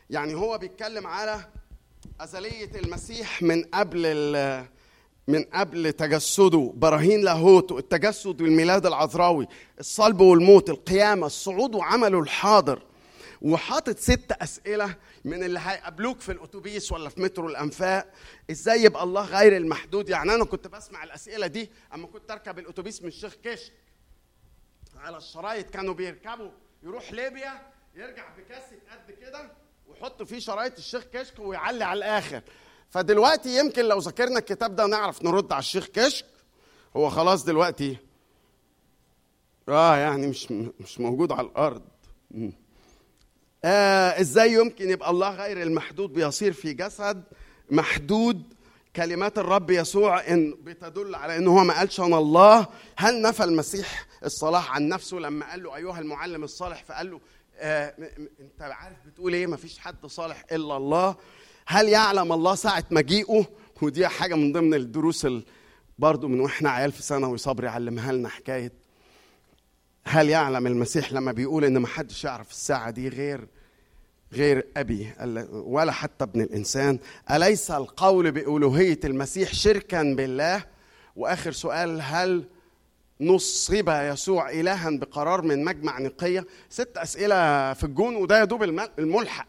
[0.10, 1.46] يعني هو بيتكلم على
[2.22, 4.28] أزلية المسيح من قبل
[5.28, 9.48] من قبل تجسده براهين لاهوته التجسد والميلاد العذراوي
[9.80, 12.84] الصلب والموت القيامة الصعود وعمله الحاضر.
[13.42, 18.12] وحاطط ست أسئلة من اللي هيقابلوك في الأتوبيس ولا في مترو الأنفاق.
[18.52, 23.02] إزاي يبقى الله غير المحدود؟ يعني أنا كنت بسمع الأسئلة دي أما كنت أركب الأتوبيس
[23.02, 23.74] من الشيخ كشك.
[24.98, 26.50] على الشرايط كانوا بيركبوا.
[26.86, 27.62] يروح ليبيا
[27.96, 29.52] يرجع بكاسيت قد كده
[29.88, 32.42] ويحط فيه شرايط الشيخ كشك ويعلي على الآخر.
[32.90, 36.26] فدلوقتي يمكن لو ذاكرنا الكتاب ده نعرف نرد على الشيخ كشك.
[36.98, 37.98] هو خلاص دلوقتي
[39.70, 41.82] آه يعني مش مش موجود على الأرض.
[43.66, 47.24] آه إزاي يمكن يبقى الله غير المحدود؟ بيصير في جسد
[47.72, 48.54] محدود
[48.96, 52.68] كلمات الرب يسوع إن بتدل على إن هو ما قالش أنا الله.
[52.98, 57.20] هل نفى المسيح الصلاح عن نفسه لما قال له أيها المعلم الصالح؟ فقال له
[57.58, 57.94] آه
[58.40, 61.16] أنت عارف بتقول إيه؟ ما فيش حد صالح إلا الله.
[61.68, 63.46] هل يعلم الله ساعة مجيئه؟
[63.82, 65.44] ودي حاجة من ضمن الدروس ال-
[66.00, 68.72] برضو من وإحنا عيال في ثانوي صبري علمها لنا حكاية.
[70.06, 73.48] هل يعلم المسيح لما بيقول إن ما حدش يعرف الساعة دي غير
[74.34, 74.68] غير
[75.22, 77.00] ال- ولا حتى ابن الإنسان.
[77.32, 80.64] أليس القول بألوهية المسيح شركا بالله؟
[81.16, 82.44] وآخر سؤال هل
[83.22, 89.48] نصب يسوع الها بقرار من مجمع نقية؟ ست أسئلة في الجون وده الم- الملحق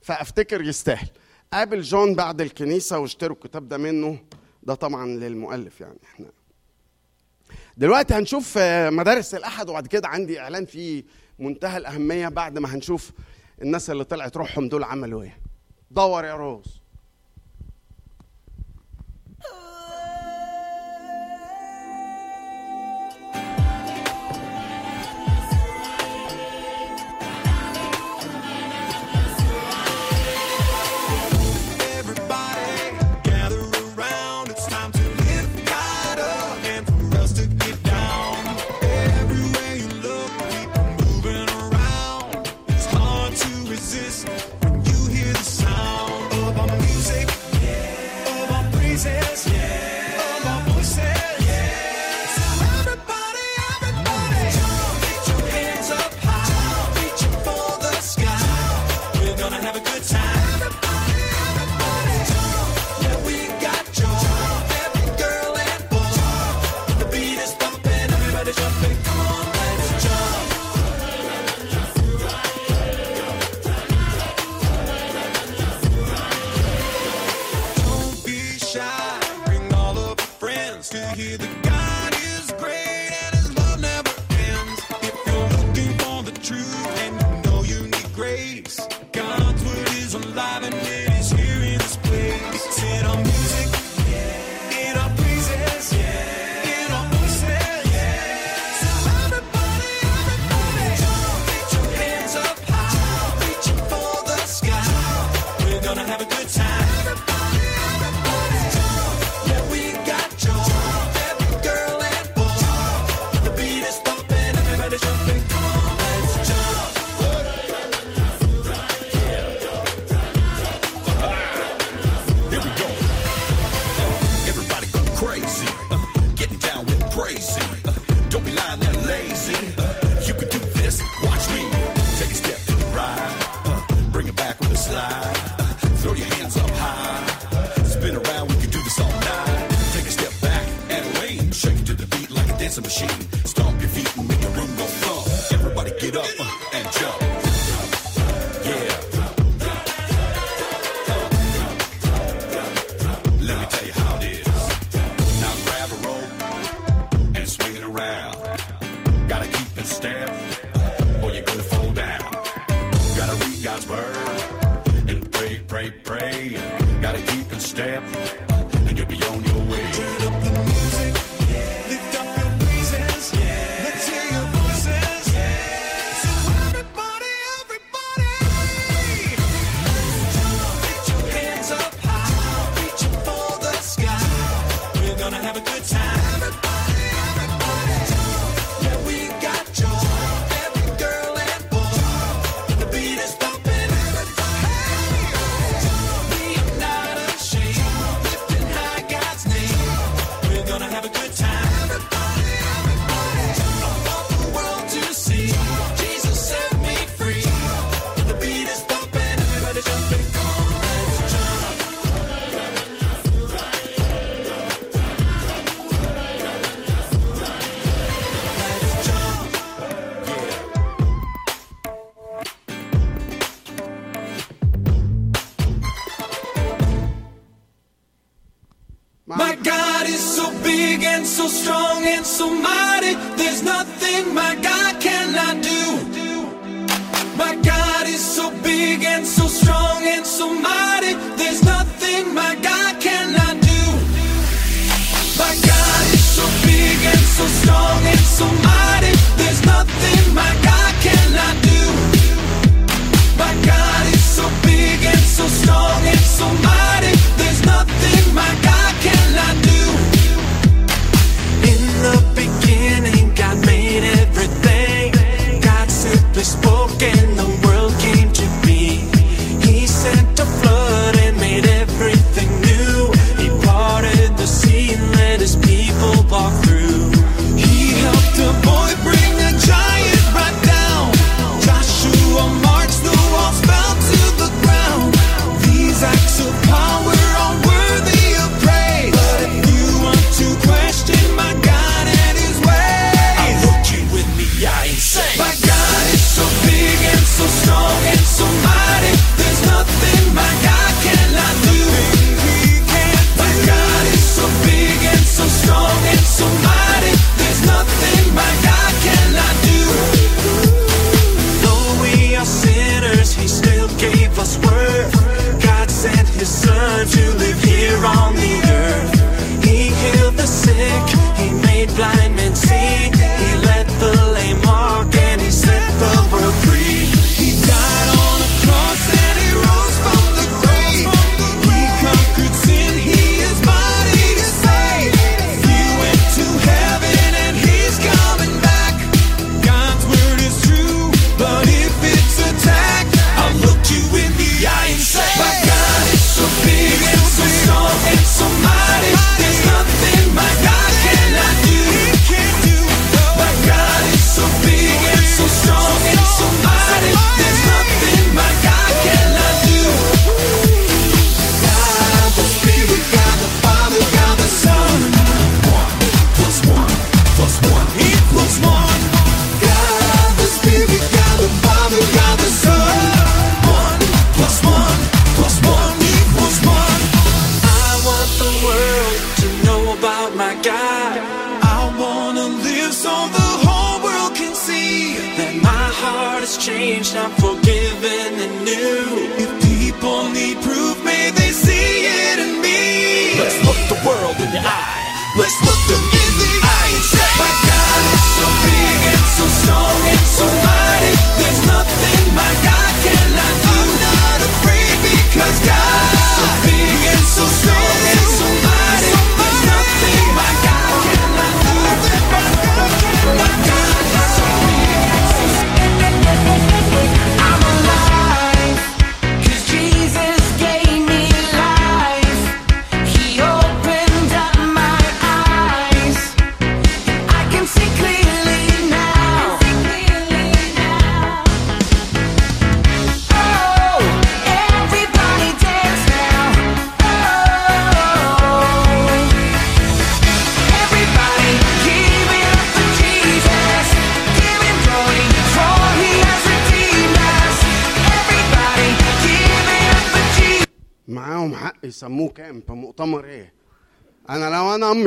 [0.00, 1.08] فأفتكر يستاهل.
[1.52, 4.18] قابل جون بعد الكنيسة واشتروا الكتاب ده منه
[4.62, 6.26] ده طبعا للمؤلف يعني إحنا.
[7.76, 11.04] دلوقتي هنشوف آه، مدارس الأحد وبعد كده عندي إعلان في
[11.38, 13.10] منتهى الأهمية بعد ما هنشوف
[13.62, 15.38] الناس اللي طلعت روحهم دول عملوا إيه؟
[15.90, 16.81] دور يا روز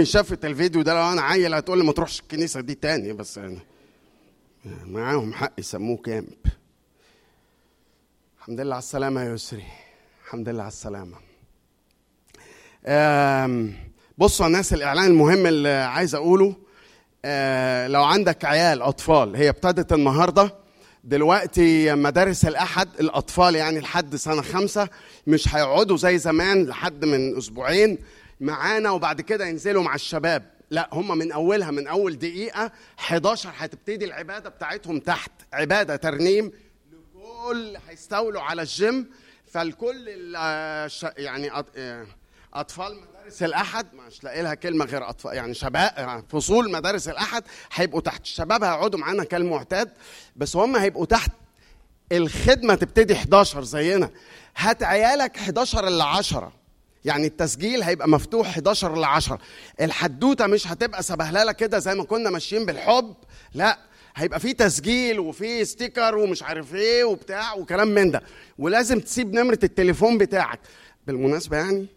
[0.06, 3.60] شافت الفيديو ده لو أنا عيل هتقول لي ما تروحش الكنيسة دي تاني بس يعني
[4.86, 6.28] معاهم حق يسموه كامب.
[8.40, 9.64] الحمد لله على السلامة يا يسري.
[10.26, 11.18] الحمد لله على السلامة.
[14.18, 16.56] بصوا يا الناس الإعلان المهم اللي عايز أقوله
[17.26, 20.56] آه، لو عندك عيال أطفال هي ابتدت النهارده.
[21.04, 24.90] دلوقتي مدارس الأحد الأطفال يعني لحد سنة خمسة
[25.28, 27.98] مش هيقعدوا زي زمان لحد من أسبوعين.
[28.40, 30.52] معانا وبعد كده ينزلوا مع الشباب.
[30.70, 35.32] لا هم من أولها من أول دقيقة 11 هتبتدي العبادة بتاعتهم تحت.
[35.54, 36.52] عبادة ترنيم
[36.92, 39.10] لكل هيستولوا على الجيم.
[39.48, 40.08] فالكل
[41.18, 42.08] يعني آه،
[42.54, 47.44] أطفال مدارس الأحد مش لاقي لها كلمة غير اطفال يعني شباب آه، فصول مدارس الأحد
[47.74, 48.22] هيبقوا تحت.
[48.22, 49.92] الشباب هيقعدوا معانا كالمعتاد
[50.36, 51.32] بس هم هيبقوا تحت.
[52.12, 54.10] الخدمة تبتدي 11 زينا.
[54.58, 56.54] هات عيالك 11 ل 10
[57.06, 59.40] يعني التسجيل هيبقى مفتوح 11 ل 10
[59.82, 63.16] الحدوتة مش هتبقى سبهللة كده زي ما كنا ماشيين بالحب
[63.54, 63.80] لا
[64.16, 68.22] هيبقى في تسجيل وفي ستيكر ومش عارف إيه وبتاع وكلام من ده.
[68.58, 70.60] ولازم تسيب نمرة التليفون بتاعك.
[71.08, 71.88] بالمناسبة يعني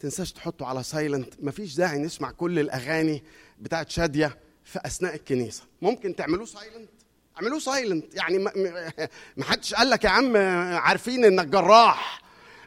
[0.00, 3.22] تنساش تحطه على silent مفيش داعي نسمع كل الأغاني
[3.60, 5.62] بتاعت شادية في أثناء الكنيسة.
[5.82, 6.90] ممكن تعملوه silent
[7.36, 8.38] اعملوه silent يعني
[9.36, 10.36] ما حدش قال لك يا عم
[10.76, 12.21] عارفين إنك جراح.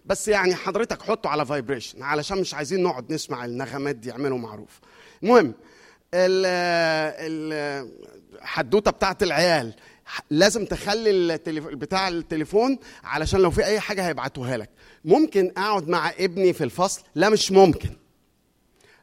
[0.06, 4.80] بس يعني حضرتك حطه على vibration علشان مش عايزين نقعد نسمع النغمات دي يعملوا معروف.
[5.24, 5.54] المهم
[6.14, 7.90] ال-
[8.42, 9.74] الحدوته بتاعت العيال
[10.30, 11.66] لازم تخلي التليف...
[11.68, 14.70] بتاع التليفون علشان لو في أي حاجة هيبعتوها لك.
[15.06, 17.90] ممكن أقعد مع ابني في الفصل؟ لا مش ممكن.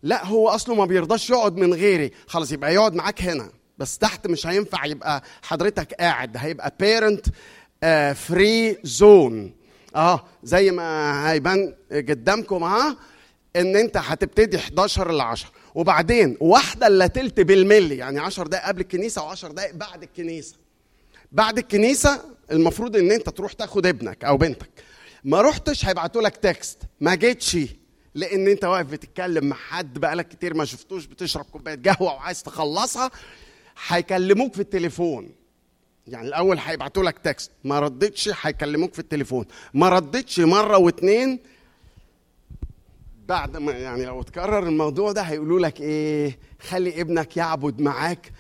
[0.02, 2.10] لا هو أصله ما بيرضاش يقعد من غيري.
[2.26, 3.50] خلاص يبقى يقعد معاك هنا.
[3.78, 7.26] بس تحت مش هينفع يبقى حضرتك قاعد هيبقى parent
[8.14, 9.55] free zone
[9.97, 12.97] آه زي ما هيبان قدامكم آه
[13.56, 18.81] إن أنت هتبتدي 11 ل 10 وبعدين واحدة إلا تلت بالملي يعني 10 دقائق قبل
[18.81, 20.56] الكنيسة و10 دقائق بعد الكنيسة.
[21.32, 22.20] بعد الكنيسة
[22.52, 24.70] المفروض إن أنت تروح تاخد ابنك أو بنتك.
[25.24, 27.56] ما رحتش هيبعتوا لك text ما جيتش
[28.14, 33.10] لأن أنت واقف بتتكلم مع حد بقالك كتير ما شفتوش بتشرب كوباية قهوة وعايز تخلصها
[33.86, 35.31] هيكلموك في التليفون.
[36.06, 39.44] يعني الأول هيبعتوا لك text ما ردتش هيكلموك في التليفون.
[39.74, 41.38] ما ردتش مرة واتنين.
[43.28, 48.32] بعد ما يعني لو اتكرر الموضوع ده هيقولوا لك إيه؟ خلي ابنك يعبد معاك.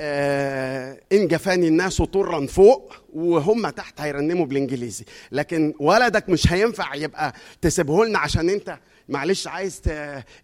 [0.00, 5.04] آه إن جفاني الناس طرا فوق وهم تحت هيرنموا بالإنجليزي.
[5.32, 8.78] لكن ولدك مش هينفع يبقى تسيبه لنا عشان أنت
[9.08, 9.82] معلش عايز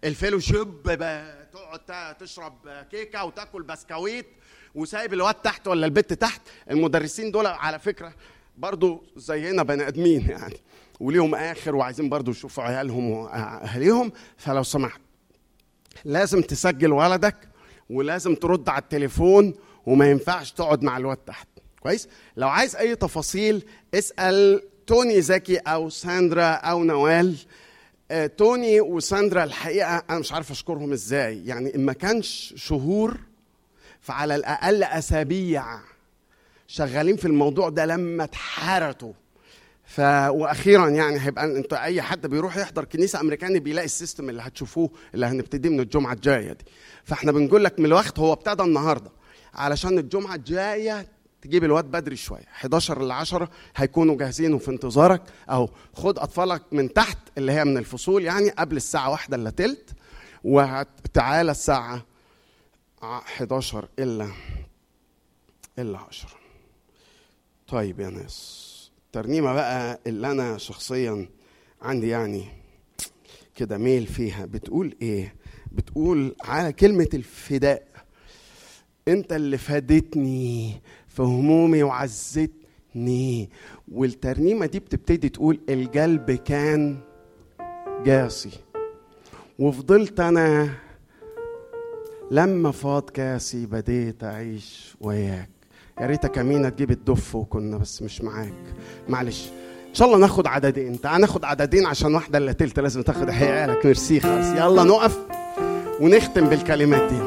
[0.03, 0.83] ال fellowship
[1.53, 2.53] تقعد تشرب
[2.91, 4.25] كيكة وتاكل بسكويت.
[4.75, 6.41] وسايب الواد تحت ولا البت تحت.
[6.71, 8.13] المدرسين دول على فكرة
[8.57, 10.57] برضو زينا بني آدمين يعني.
[10.99, 14.11] وليهم آخر وعايزين برضو يشوفوا عيالهم وأهاليهم.
[14.37, 15.01] فلو سمحت
[16.05, 17.35] لازم تسجل ولدك
[17.89, 19.53] ولازم ترد على التليفون
[19.85, 21.47] وما ينفعش تقعد مع الواد تحت.
[21.79, 27.35] كويس؟ لو عايز أي تفاصيل اسأل توني زكي أو ساندرا أو نوال.
[28.11, 31.45] آه، توني وساندرا الحقيقة أنا مش عارف أشكرهم إزاي.
[31.45, 33.17] يعني ما كانش شهور
[34.03, 35.65] فعلى الأقل أسابيع
[36.67, 39.13] شغالين في الموضوع ده لما اتحرتوا.
[39.85, 39.99] ف
[40.29, 44.89] وأخيرا يعني هيبقى أنت أي حد بيروح يحضر كنيسة أمريكاني بيلاقي ال system اللي هتشوفوه
[45.13, 46.65] اللي هنبتدي من الجمعة الجاية دي.
[47.03, 49.11] فإحنا بنقول لك من الوقت هو ابتدى النهارده.
[49.53, 51.07] علشان الجمعة الجاية
[51.41, 52.43] تجيب الواد بدري شوية.
[52.55, 55.21] 11 ل 10 هيكونوا جاهزين وفي انتظارك.
[55.49, 59.89] أو خد أطفالك من تحت اللي هي من الفصول يعني قبل الساعة واحدة إلا تلت.
[60.43, 62.05] وتعالى الساعة
[63.03, 64.27] 11 إلا
[65.79, 66.29] إلا 10
[67.67, 68.69] طيب يا ناس
[69.05, 71.29] الترنيمه بقى اللي أنا شخصيا
[71.81, 72.45] عندي يعني
[73.55, 74.45] كده ميل فيها.
[74.45, 75.35] بتقول إيه؟
[75.71, 77.87] بتقول على كلمة الفداء
[79.07, 83.49] أنت اللي فادتني في همومي وعزتني.
[83.91, 86.97] والترنيمة دي بتبتدي تقول القلب كان
[88.05, 88.51] جاسي
[89.59, 90.73] وفضلت أنا
[92.33, 95.49] لما فاض كاسي بديت أعيش وياك.
[96.01, 98.53] يا ريتك امينه تجيب الدف وكنا بس مش معاك.
[99.09, 99.49] معلش
[99.89, 101.01] إن شاء الله ناخد عددين.
[101.01, 102.79] تعال ناخد عددين عشان واحدة إلا تلت.
[102.79, 103.85] لازم تاخد حيالك.
[103.85, 104.47] ميرسي خالص.
[104.47, 105.17] يلا نقف
[106.01, 107.19] ونختم بالكلمات دي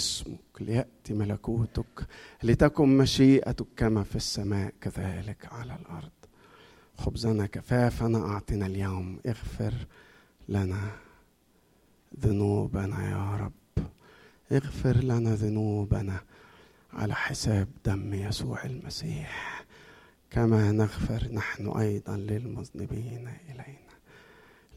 [0.00, 2.06] اسمك ليأتي ملكوتك
[2.42, 6.10] لتكن مشيئتك كما في السماء كذلك على الأرض.
[6.96, 9.74] خبزنا كفافنا أعطنا اليوم اغفر
[10.48, 10.90] لنا
[12.20, 13.86] ذنوبنا يا رب.
[14.52, 16.20] اغفر لنا ذنوبنا
[16.92, 19.64] على حساب دم يسوع المسيح.
[20.30, 23.94] كما نغفر نحن أيضا للمذنبين إلينا.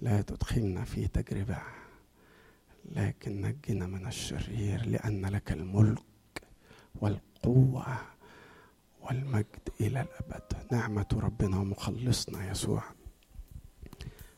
[0.02, 1.58] لا تدخلنا في تجربة
[2.86, 6.04] لكن نجنا من الشرير لأن لك الملك
[6.96, 7.98] والقوة
[9.02, 10.44] والمجد إلى الأبد.
[10.72, 12.84] نعمة ربنا ومخلصنا يسوع.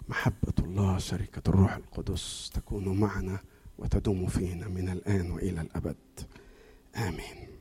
[0.10, 3.40] محبة الله شركة الروح القدس تكون معنا
[3.78, 5.96] وتدوم فينا من الآن وإلى الأبد.
[6.96, 7.55] آمين.